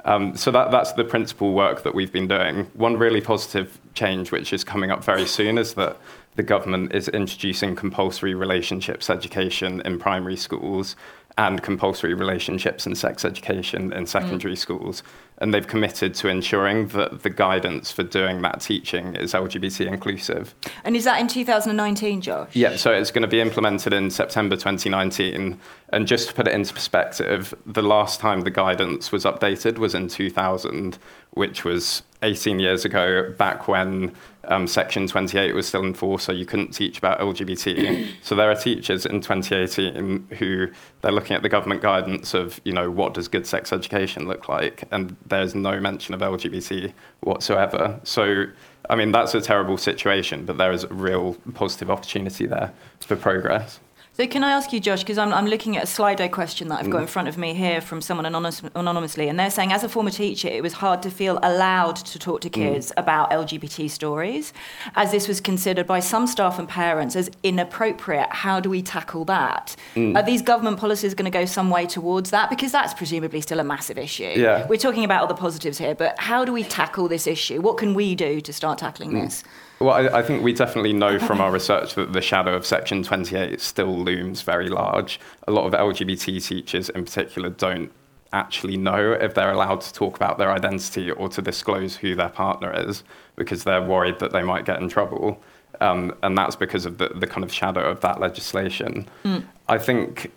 [0.04, 2.70] um, so that, that's the principal work that we've been doing.
[2.74, 5.96] One really positive change, which is coming up very soon, is that
[6.36, 10.96] the government is introducing compulsory relationships education in primary schools
[11.36, 14.58] and compulsory relationships and sex education in secondary mm.
[14.58, 15.02] schools.
[15.38, 20.54] And they've committed to ensuring that the guidance for doing that teaching is LGBT inclusive.
[20.84, 22.54] And is that in 2019, Josh?
[22.54, 25.58] Yeah, so it's going to be implemented in September 2019.
[25.88, 29.92] And just to put it into perspective, the last time the guidance was updated was
[29.92, 30.98] in 2000,
[31.32, 34.14] which was 18 years ago, back when
[34.50, 38.08] um, Section 28 was still in force, so you couldn't teach about LGBT.
[38.22, 40.68] so there are teachers in 2018 who
[41.00, 44.48] they're looking at the government guidance of, you know, what does good sex education look
[44.48, 48.00] like, and there's no mention of LGBT whatsoever.
[48.04, 48.46] So,
[48.90, 53.16] I mean, that's a terrible situation, but there is a real positive opportunity there for
[53.16, 53.80] progress.
[54.16, 56.78] So can I ask you, Josh, because I'm, I'm looking at a Slido question that
[56.78, 59.82] I've got in front of me here from someone anonymous, anonymously, and they're saying, as
[59.82, 63.02] a former teacher, it was hard to feel allowed to talk to kids mm.
[63.02, 64.52] about LGBT stories,
[64.94, 68.28] as this was considered by some staff and parents as inappropriate.
[68.30, 69.74] How do we tackle that?
[69.96, 70.16] Mm.
[70.16, 72.50] Are these government policies going to go some way towards that?
[72.50, 74.32] Because that's presumably still a massive issue.
[74.36, 74.64] Yeah.
[74.68, 77.60] We're talking about all the positives here, but how do we tackle this issue?
[77.60, 79.24] What can we do to start tackling mm.
[79.24, 79.42] this?
[79.80, 83.02] Well, I, I, think we definitely know from our research that the shadow of Section
[83.02, 85.18] 28 still looms very large.
[85.48, 87.90] A lot of LGBT teachers, in particular, don't
[88.32, 92.28] actually know if they're allowed to talk about their identity or to disclose who their
[92.28, 93.04] partner is
[93.36, 95.40] because they're worried that they might get in trouble.
[95.80, 99.08] Um, and that's because of the, the kind of shadow of that legislation.
[99.24, 99.44] Mm.
[99.68, 100.30] I think,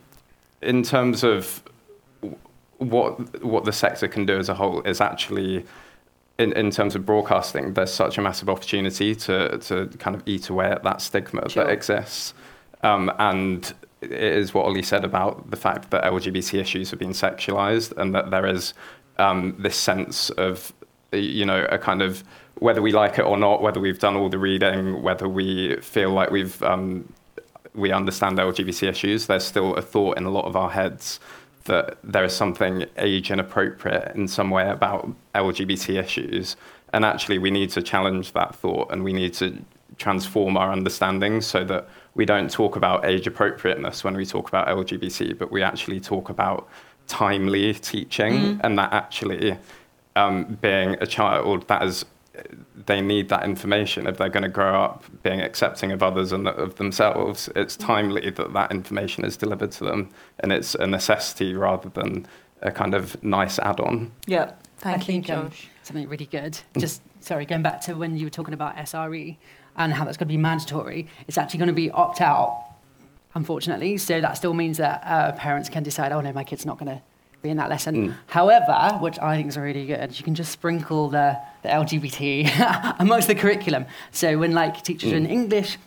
[0.62, 1.62] in terms of
[2.78, 5.66] what what the sector can do as a whole, is actually
[6.40, 10.50] in, in terms of broadcasting, there's such a massive opportunity to, to kind of eat
[10.50, 11.64] away at that stigma sure.
[11.64, 12.34] that exists.
[12.84, 17.12] Um, and it is what Ollie said about the fact that LGBT issues have been
[17.12, 18.74] sexualized and that there is
[19.18, 20.72] um, this sense of,
[21.12, 22.24] you know, a kind of
[22.60, 26.12] whether we like it or not, whether we've done all the reading, whether we feel
[26.12, 27.12] like we've um,
[27.74, 31.20] we understand LGBT issues, there's still a thought in a lot of our heads
[31.68, 36.58] that there is something age inappropriate in some way about LGBT issues.
[36.94, 39.64] And actually, we need to challenge that thought and we need to
[39.98, 44.68] transform our understanding so that we don't talk about age appropriateness when we talk about
[44.68, 46.68] LGBT, but we actually talk about
[47.08, 48.62] timely teaching mm.
[48.64, 49.58] and that actually
[50.16, 52.06] um, being a child that is
[52.86, 56.48] they need that information if they're going to grow up being accepting of others and
[56.48, 57.50] of themselves.
[57.56, 60.10] It's timely that that information is delivered to them,
[60.40, 62.28] and it's a necessity rather than
[62.62, 64.12] a kind of nice add-on.
[64.26, 65.52] Yeah, thank I you, think, um,
[65.84, 66.60] something really good.
[66.78, 69.38] Just sorry, going back to when you were talking about SRE
[69.76, 71.08] and how that's going to be mandatory.
[71.28, 72.72] It's actually going to be opt-out,
[73.36, 73.98] unfortunately.
[73.98, 76.98] So that still means that uh, parents can decide, oh no, my kid's not going
[76.98, 77.02] to
[77.42, 78.10] be in that lesson.
[78.10, 78.16] Mm.
[78.28, 83.28] However, which I think is really good, you can just sprinkle the, the LGBT amongst
[83.28, 83.86] the curriculum.
[84.12, 85.18] So when like teachers mm.
[85.18, 85.78] in English,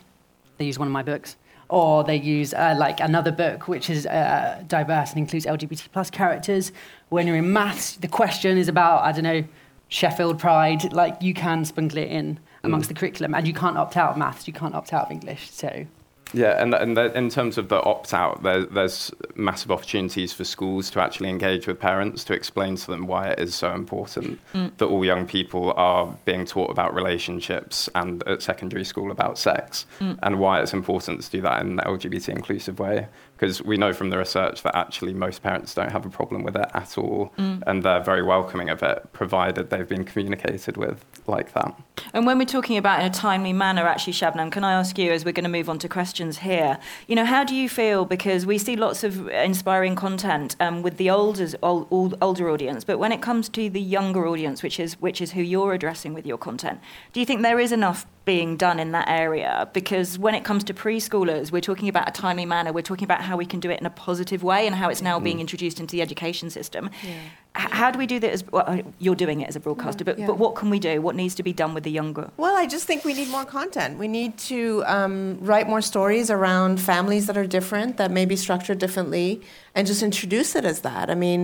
[0.57, 1.35] they use one of my books,
[1.69, 6.09] or they use uh, like another book which is uh, diverse and includes LGBT plus
[6.09, 6.71] characters.
[7.09, 9.43] When you're in maths, the question is about I don't know
[9.87, 10.93] Sheffield Pride.
[10.93, 12.93] Like you can sprinkle it in amongst mm.
[12.93, 15.49] the curriculum, and you can't opt out of maths, you can't opt out of English.
[15.51, 15.85] So
[16.33, 20.43] yeah, and, and the, in terms of the opt out, there, there's massive opportunities for
[20.43, 24.39] schools to actually engage with parents to explain to them why it is so important
[24.53, 24.71] mm.
[24.77, 29.85] that all young people are being taught about relationships and at secondary school about sex,
[29.99, 30.17] mm.
[30.23, 33.07] and why it's important to do that in an LGBT inclusive way.
[33.41, 36.55] Because we know from the research that actually most parents don't have a problem with
[36.55, 37.63] it at all, Mm.
[37.65, 41.73] and they're very welcoming of it, provided they've been communicated with like that.
[42.13, 45.11] And when we're talking about in a timely manner, actually, Shabnam, can I ask you,
[45.11, 46.77] as we're going to move on to questions here,
[47.07, 48.05] you know, how do you feel?
[48.05, 52.83] Because we see lots of inspiring content um, with the older, old, old, older audience,
[52.83, 56.13] but when it comes to the younger audience, which is which is who you're addressing
[56.13, 56.79] with your content,
[57.11, 59.53] do you think there is enough being done in that area?
[59.73, 62.69] Because when it comes to preschoolers, we're talking about a timely manner.
[62.77, 65.01] We're talking about how we can do it in a positive way and how it's
[65.01, 66.83] now being introduced into the education system.
[67.03, 68.31] H- How do we do that?
[68.37, 68.65] As well,
[69.05, 70.27] you're doing it as a broadcaster, but Yeah.
[70.29, 70.93] but what can we do?
[71.07, 72.25] What needs to be done with the younger?
[72.43, 73.91] Well, I just think we need more content.
[74.05, 74.59] We need to
[74.95, 75.15] um,
[75.49, 79.27] write more stories around families that are different, that may be structured differently,
[79.75, 81.05] and just introduce it as that.
[81.09, 81.41] I mean,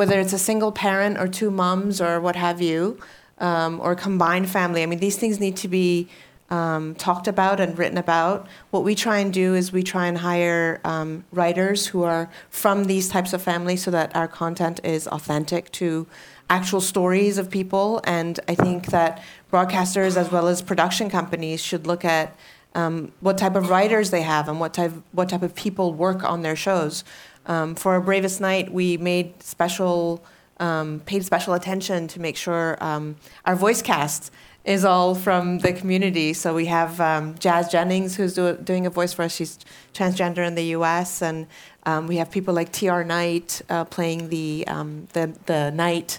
[0.00, 2.98] whether it's a single parent or two moms or what have you,
[3.38, 6.08] um, or combined family, I mean, these things need to be
[6.50, 8.46] um, talked about and written about.
[8.70, 12.84] What we try and do is we try and hire um, writers who are from
[12.84, 16.06] these types of families so that our content is authentic to
[16.48, 18.00] actual stories of people.
[18.04, 19.22] And I think that
[19.52, 22.36] broadcasters as well as production companies should look at
[22.74, 26.22] um, what type of writers they have and what type what type of people work
[26.22, 27.04] on their shows.
[27.46, 30.22] Um, for our Bravest Knight, we made special
[30.58, 34.32] um, paid special attention to make sure um, our voice cast
[34.64, 36.32] is all from the community.
[36.32, 39.34] So we have um, Jazz Jennings, who's do, doing a voice for us.
[39.34, 39.58] She's
[39.94, 41.46] transgender in the U.S., and
[41.84, 43.04] um, we have people like T.R.
[43.04, 46.18] Knight uh, playing the um, the the knight.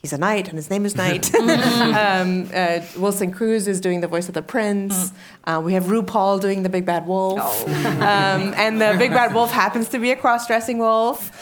[0.00, 1.34] He's a knight, and his name is Knight.
[1.34, 5.12] um, uh, Wilson Cruz is doing the voice of the prince.
[5.44, 9.50] Uh, we have RuPaul doing the big bad wolf, um, and the big bad wolf
[9.50, 11.32] happens to be a cross-dressing wolf.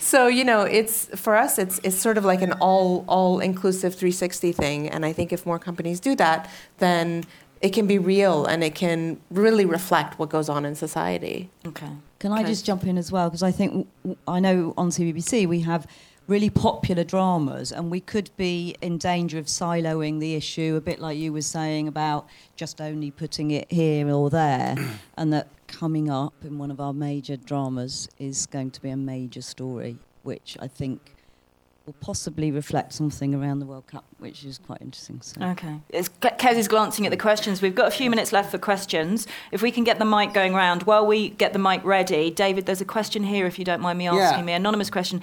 [0.00, 3.94] so you know, it's for us, it's it's sort of like an all all inclusive
[3.94, 4.88] 360 thing.
[4.88, 7.24] And I think if more companies do that, then
[7.62, 11.48] it can be real and it can really reflect what goes on in society.
[11.64, 11.88] Okay.
[12.18, 13.28] Can I just jump in as well?
[13.28, 13.88] Because I think
[14.28, 15.86] I know on CBBC we have
[16.26, 21.00] really popular dramas, and we could be in danger of siloing the issue, a bit
[21.00, 24.76] like you were saying about just only putting it here or there,
[25.16, 28.96] and that coming up in one of our major dramas is going to be a
[28.96, 31.11] major story, which I think
[31.86, 35.20] will possibly reflect something around the World Cup, which is quite interesting.
[35.20, 35.42] So.
[35.42, 35.80] Okay.
[35.88, 37.60] It's, Ke- Kez is glancing at the questions.
[37.60, 39.26] We've got a few minutes left for questions.
[39.50, 42.66] If we can get the mic going round while we get the mic ready, David,
[42.66, 44.44] there's a question here, if you don't mind me asking Yeah.
[44.44, 44.52] me.
[44.52, 45.20] Anonymous question.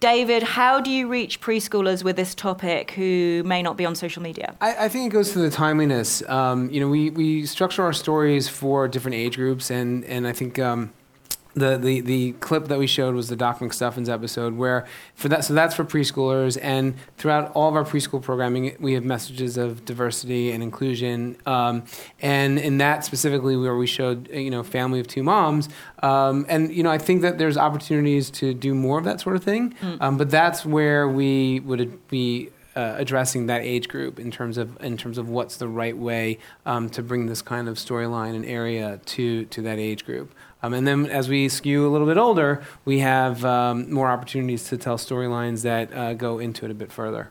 [0.00, 4.22] David, how do you reach preschoolers with this topic who may not be on social
[4.22, 4.54] media?
[4.60, 6.22] I, I think it goes to the timeliness.
[6.28, 10.32] Um, you know, we, we structure our stories for different age groups, and, and I
[10.32, 10.92] think um,
[11.54, 15.44] the, the, the clip that we showed was the Doc McStuffins episode, where for that
[15.44, 19.84] so that's for preschoolers, and throughout all of our preschool programming, we have messages of
[19.84, 21.84] diversity and inclusion, um,
[22.20, 25.68] and in that specifically, where we showed you know family of two moms,
[26.02, 29.36] um, and you know I think that there's opportunities to do more of that sort
[29.36, 29.98] of thing, Mm.
[30.00, 34.82] um, but that's where we would be uh, addressing that age group in terms of
[34.82, 38.46] in terms of what's the right way um, to bring this kind of storyline and
[38.46, 40.32] area to to that age group.
[40.62, 44.64] Um, and then as we skew a little bit older, we have um, more opportunities
[44.68, 47.30] to tell storylines that uh, go into it a bit further.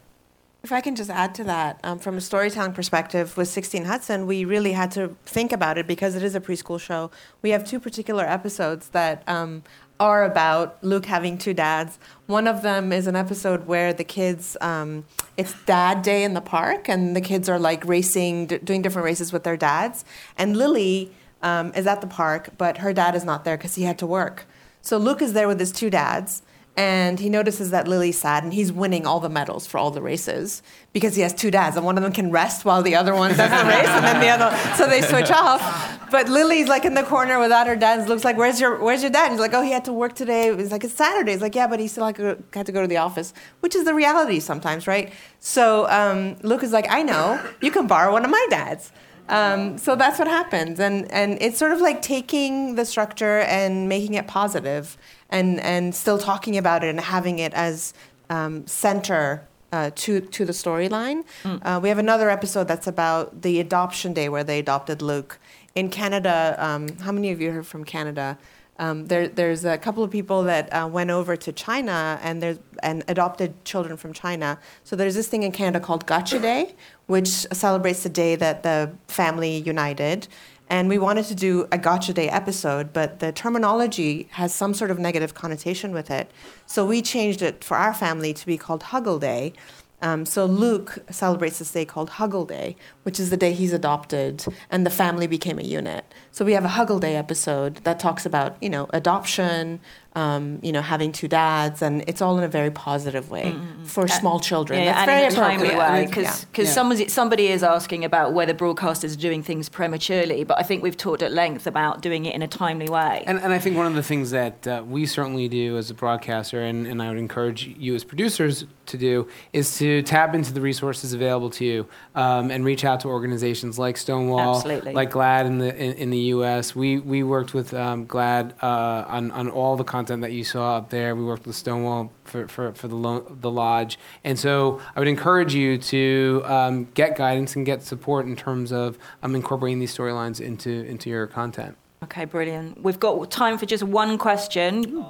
[0.63, 4.27] If I can just add to that, um, from a storytelling perspective, with 16 Hudson,
[4.27, 7.09] we really had to think about it because it is a preschool show.
[7.41, 9.63] We have two particular episodes that um,
[9.99, 11.97] are about Luke having two dads.
[12.27, 15.05] One of them is an episode where the kids, um,
[15.36, 19.05] it's dad day in the park, and the kids are like racing, d- doing different
[19.05, 20.05] races with their dads.
[20.38, 21.11] And Lily
[21.43, 24.07] um, is at the park, but her dad is not there because he had to
[24.07, 24.45] work.
[24.81, 26.41] So Luke is there with his two dads,
[26.77, 30.01] and he notices that Lily's sad, and he's winning all the medals for all the
[30.01, 30.63] races
[30.93, 33.29] because he has two dads, and one of them can rest while the other one
[33.35, 35.99] does the race, and then the other, so they switch off.
[36.09, 37.99] But Lily's like in the corner without her dad.
[37.99, 40.13] and Looks like, "Where's your Where's your dad?" He's like, "Oh, he had to work
[40.15, 42.81] today." He's like, "It's Saturday." He's like, "Yeah, but he still to had to go
[42.81, 45.11] to the office," which is the reality sometimes, right?
[45.39, 47.39] So um, Luke is like, "I know.
[47.61, 48.91] You can borrow one of my dads."
[49.32, 53.88] Um, so that's what happens, and and it's sort of like taking the structure and
[53.88, 54.97] making it positive,
[55.29, 57.93] and and still talking about it and having it as
[58.29, 61.23] um, center uh, to to the storyline.
[61.45, 65.39] Uh, we have another episode that's about the adoption day where they adopted Luke
[65.75, 66.55] in Canada.
[66.59, 68.38] Um, how many of you are from Canada?
[68.82, 73.03] Um, there, there's a couple of people that uh, went over to China and and
[73.07, 74.57] adopted children from China.
[74.84, 76.73] So there's this thing in Canada called Gotcha Day,
[77.05, 80.27] which celebrates the day that the family united.
[80.67, 84.89] And we wanted to do a Gotcha Day episode, but the terminology has some sort
[84.89, 86.32] of negative connotation with it.
[86.65, 89.53] So we changed it for our family to be called Huggle Day.
[90.02, 94.43] Um, so Luke celebrates this day called Huggle Day, which is the day he's adopted
[94.70, 96.06] and the family became a unit.
[96.32, 99.80] So we have a Huggle Day episode that talks about you know adoption,
[100.16, 104.08] um, you know having two dads, and it's all in a very positive way for
[104.08, 104.80] small children.
[104.80, 105.91] Yeah, That's and very in a timely appropriate.
[105.91, 106.36] way, Yeah.
[106.45, 106.74] because Yeah.
[106.74, 110.97] somebody, somebody is asking about whether broadcasters are doing things prematurely, but I think we've
[110.97, 113.24] talked at length about doing it in a timely way.
[113.28, 115.93] And, and I think one of the things that uh, we certainly do as a
[115.93, 120.53] broadcaster, and, and I would encourage you as producers to do, is to tap into
[120.53, 124.93] the resources available to you um, and reach out to organizations like Stonewall, Absolutely.
[124.93, 126.75] like GLAAD in the in, in the U.S.
[126.75, 130.77] We we worked with um, GLAAD uh, on on all the content that you saw
[130.77, 131.15] up there.
[131.15, 135.07] We worked with Stonewall for for, for the lo- the lodge, and so I would
[135.07, 139.95] encourage you to um, get guidance and get support in terms of um, incorporating these
[139.95, 141.77] storylines into into your content.
[142.03, 142.81] Okay, brilliant.
[142.81, 145.05] We've got time for just one question.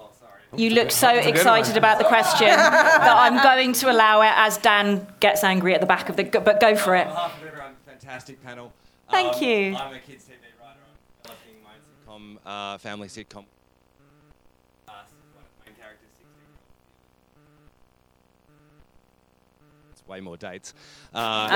[0.56, 4.22] You look so That's a good excited about the question that I'm going to allow
[4.22, 6.24] it as Dan gets angry at the back of the.
[6.26, 7.08] But go for it.
[7.86, 8.74] Fantastic panel.
[9.10, 9.76] Thank Um, you.
[9.76, 10.80] I'm a kids TV writer.
[11.26, 11.76] I'm developing my
[12.46, 13.46] sitcom, uh, family sitcom.
[14.88, 16.28] Uh, one of the main characters, 16.
[19.92, 20.74] It's way more dates.
[21.14, 21.48] Uh,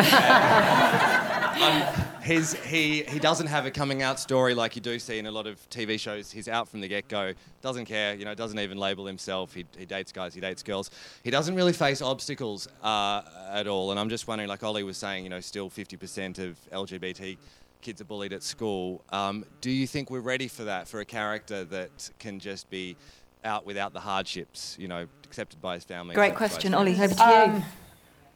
[1.62, 5.26] um, his, he, he doesn't have a coming out story like you do see in
[5.26, 6.32] a lot of TV shows.
[6.32, 9.53] He's out from the get go, doesn't care, you know, doesn't even label himself.
[9.53, 10.89] He, he dates guys, he dates girls.
[11.24, 13.91] He doesn't really face obstacles uh, at all.
[13.91, 17.38] And I'm just wondering, like Ollie was saying, you know, still 50% of LGBT
[17.82, 19.03] kids are bullied at school.
[19.12, 22.97] Um, do you think we're ready for that, for a character that can just be
[23.43, 26.16] out without the hardships, you know, accepted by his family?
[26.16, 26.95] Great accepted by his question, Ollie.
[26.95, 27.53] Over to you.
[27.53, 27.64] Um,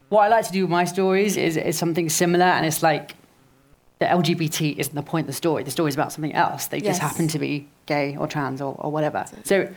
[0.09, 3.15] what I like to do with my stories is, is something similar, and it's like
[3.99, 5.63] the LGBT isn't the point of the story.
[5.63, 6.67] The story is about something else.
[6.67, 6.97] They Yes.
[6.97, 9.25] just happen to be gay or trans or, or whatever.
[9.43, 9.69] So,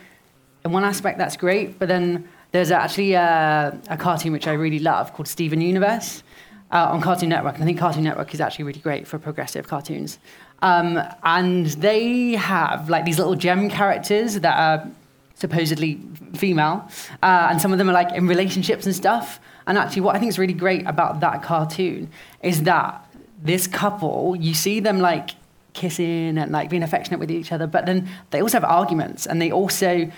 [0.64, 4.78] in one aspect, that's great, but then there's actually a, a cartoon which I really
[4.78, 6.22] love called Steven Universe
[6.70, 7.54] uh, on Cartoon Network.
[7.54, 10.18] And I think Cartoon Network is actually really great for progressive cartoons.
[10.60, 14.88] Um, and they have like these little gem characters that are
[15.34, 16.00] supposedly
[16.34, 16.88] female,
[17.22, 19.40] uh, and some of them are like in relationships and stuff.
[19.66, 22.10] And actually, what I think is really great about that cartoon
[22.42, 23.06] is that
[23.42, 25.30] this couple, you see them like
[25.72, 29.40] kissing and like being affectionate with each other, but then they also have arguments and
[29.40, 30.10] they also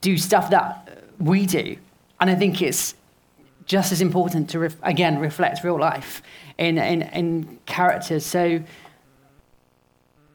[0.00, 1.76] do stuff that we do.
[2.20, 2.94] And I think it's
[3.66, 6.22] just as important to ref- again reflect real life
[6.58, 8.24] in, in in characters.
[8.26, 8.62] So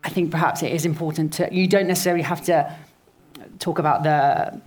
[0.04, 2.76] I think perhaps it is important to you don't necessarily have to
[3.60, 4.62] talk about the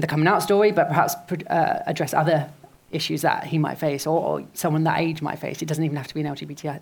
[0.00, 2.50] the coming out story, but perhaps uh, address other
[2.96, 5.62] issues that he might face or, or someone that age might face.
[5.62, 6.80] It doesn't even have to be an LGBTI.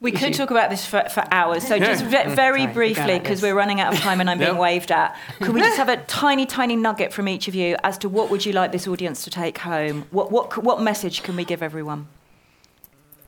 [0.00, 0.38] We could issue.
[0.38, 1.66] talk about this for, for hours.
[1.66, 4.56] So just ve- very Sorry, briefly, because we're running out of time and I'm being
[4.68, 7.96] waved at, could we just have a tiny, tiny nugget from each of you as
[7.98, 10.06] to what would you like this audience to take home?
[10.10, 12.08] What, what, what message can we give everyone?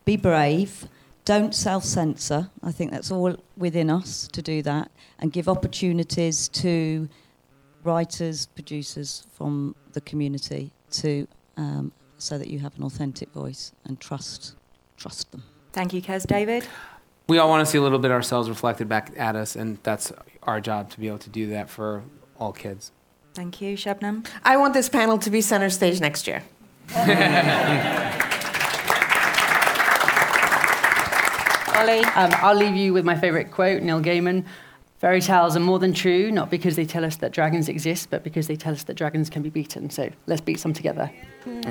[0.04, 0.88] Be brave.
[1.24, 2.50] Don't self censor.
[2.62, 7.08] I think that's all within us to do that and give opportunities to
[7.82, 14.00] writers, producers from the community to um, so that you have an authentic voice and
[14.00, 14.54] trust
[14.96, 15.42] trust them.
[15.72, 16.26] Thank you, Kez.
[16.26, 16.66] David?
[17.26, 19.78] we all want to see a little bit of ourselves reflected back at us, and
[19.82, 20.12] that's
[20.42, 22.02] our job to be able to do that for
[22.38, 22.92] all kids.
[23.32, 24.26] Thank you, Shabnam.
[24.44, 26.42] I want this panel to be center stage next year.
[31.74, 32.04] Ollie?
[32.04, 34.44] Um, I'll leave you with my favourite quote, Neil Gaiman.
[35.04, 38.24] Fairy tales are more than true, not because they tell us that dragons exist, but
[38.24, 39.90] because they tell us that dragons can be beaten.
[39.90, 41.10] So let's beat some together.
[41.44, 41.68] Nick?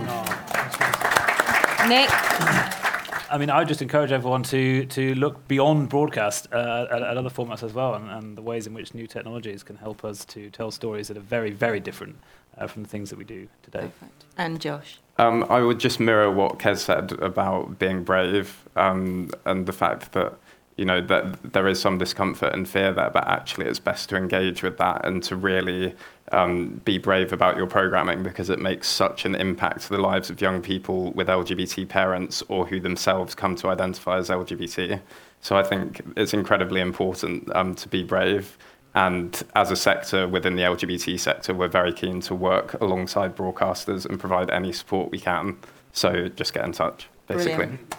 [3.31, 7.17] I mean, I would just encourage everyone to to look beyond broadcast uh, at, at
[7.17, 10.25] other formats as well, and, and the ways in which new technologies can help us
[10.25, 12.15] to tell stories that are very, very different
[12.59, 13.89] uh, from the things that we do today.
[14.37, 14.99] And Josh?
[15.17, 20.11] Um, I would just mirror what Kez said about being brave um, and the fact
[20.11, 20.35] that
[20.77, 24.15] you know that there is some discomfort and fear there, but actually it's best to
[24.15, 25.93] engage with that and to really
[26.31, 30.29] um, be brave about your programming because it makes such an impact to the lives
[30.29, 34.99] of young people with LGBT parents or who themselves come to identify as LGBT.
[35.41, 38.57] So I think it's incredibly important um, to be brave.
[38.95, 44.05] And as a sector within the LGBT sector, we're very keen to work alongside broadcasters
[44.05, 45.57] and provide any support we can.
[45.91, 47.55] So just get in touch, basically.
[47.55, 47.93] Brilliant.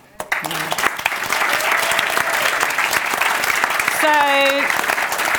[4.04, 4.10] So,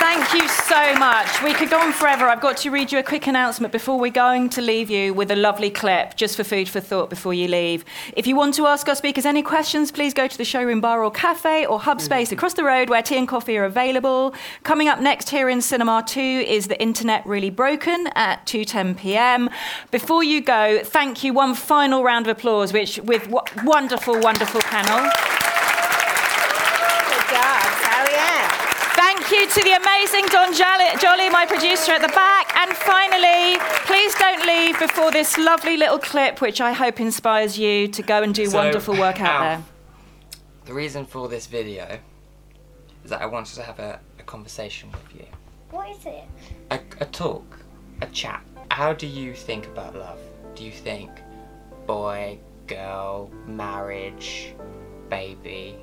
[0.02, 1.42] thank you so much.
[1.42, 2.26] We could go on forever.
[2.26, 5.30] I've got to read you a quick announcement before we're going to leave you with
[5.30, 7.84] a lovely clip just for food for thought before you leave.
[8.14, 11.02] If you want to ask our speakers any questions, please go to the showroom bar
[11.02, 14.34] or cafe or hub space across the road where tea and coffee are available.
[14.62, 19.48] Coming up next here in Cinema 2 is The Internet Really Broken at 2:10 p.m.
[19.90, 23.28] Before you go, thank you one final round of applause which with
[23.64, 25.10] wonderful wonderful panel.
[27.08, 28.16] Good job, Sally
[28.96, 32.56] Thank you to the amazing Don Jolly, Jolly, my producer at the back.
[32.56, 37.86] And finally, please don't leave before this lovely little clip, which I hope inspires you
[37.88, 40.38] to go and do So, wonderful work out Alf, there.
[40.64, 41.98] The reason for this video
[43.04, 45.26] is that I wanted to have a, a conversation with you.
[45.70, 46.24] What is it?
[46.70, 47.58] A, a talk,
[48.00, 48.42] a chat.
[48.70, 50.20] How do you think about love?
[50.54, 51.10] Do you think
[51.86, 54.54] boy, girl, marriage,
[55.10, 55.76] baby?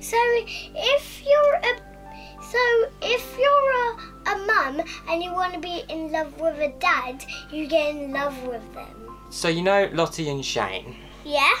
[0.00, 1.87] So if you're a
[2.42, 2.58] so
[3.02, 7.24] if you're a, a mum and you want to be in love with a dad,
[7.52, 9.16] you get in love with them.
[9.30, 11.54] So you know Lottie and Shane, Yeah?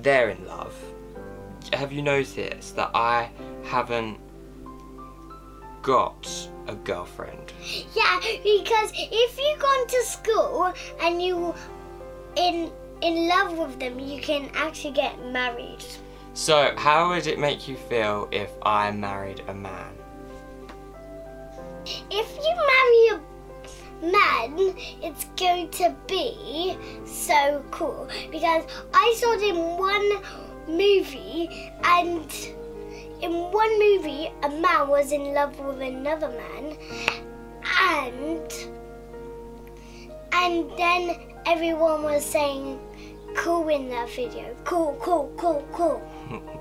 [0.00, 0.74] they're in love.
[1.74, 3.30] Have you noticed that I
[3.64, 4.18] haven't
[5.82, 7.52] got a girlfriend?
[7.94, 10.72] Yeah, because if you gone to school
[11.02, 11.54] and you
[12.36, 12.70] in
[13.02, 15.84] in love with them, you can actually get married.
[16.34, 19.92] So how would it make you feel if I married a man?
[21.86, 29.42] If you marry a man, it's going to be so cool because I saw it
[29.42, 30.22] in one
[30.68, 31.48] movie
[31.84, 32.32] and
[33.20, 36.76] in one movie a man was in love with another man
[37.80, 38.52] and
[40.32, 41.16] and then
[41.46, 42.78] everyone was saying
[43.36, 44.56] cool in that video.
[44.64, 46.50] Cool, cool, cool, cool.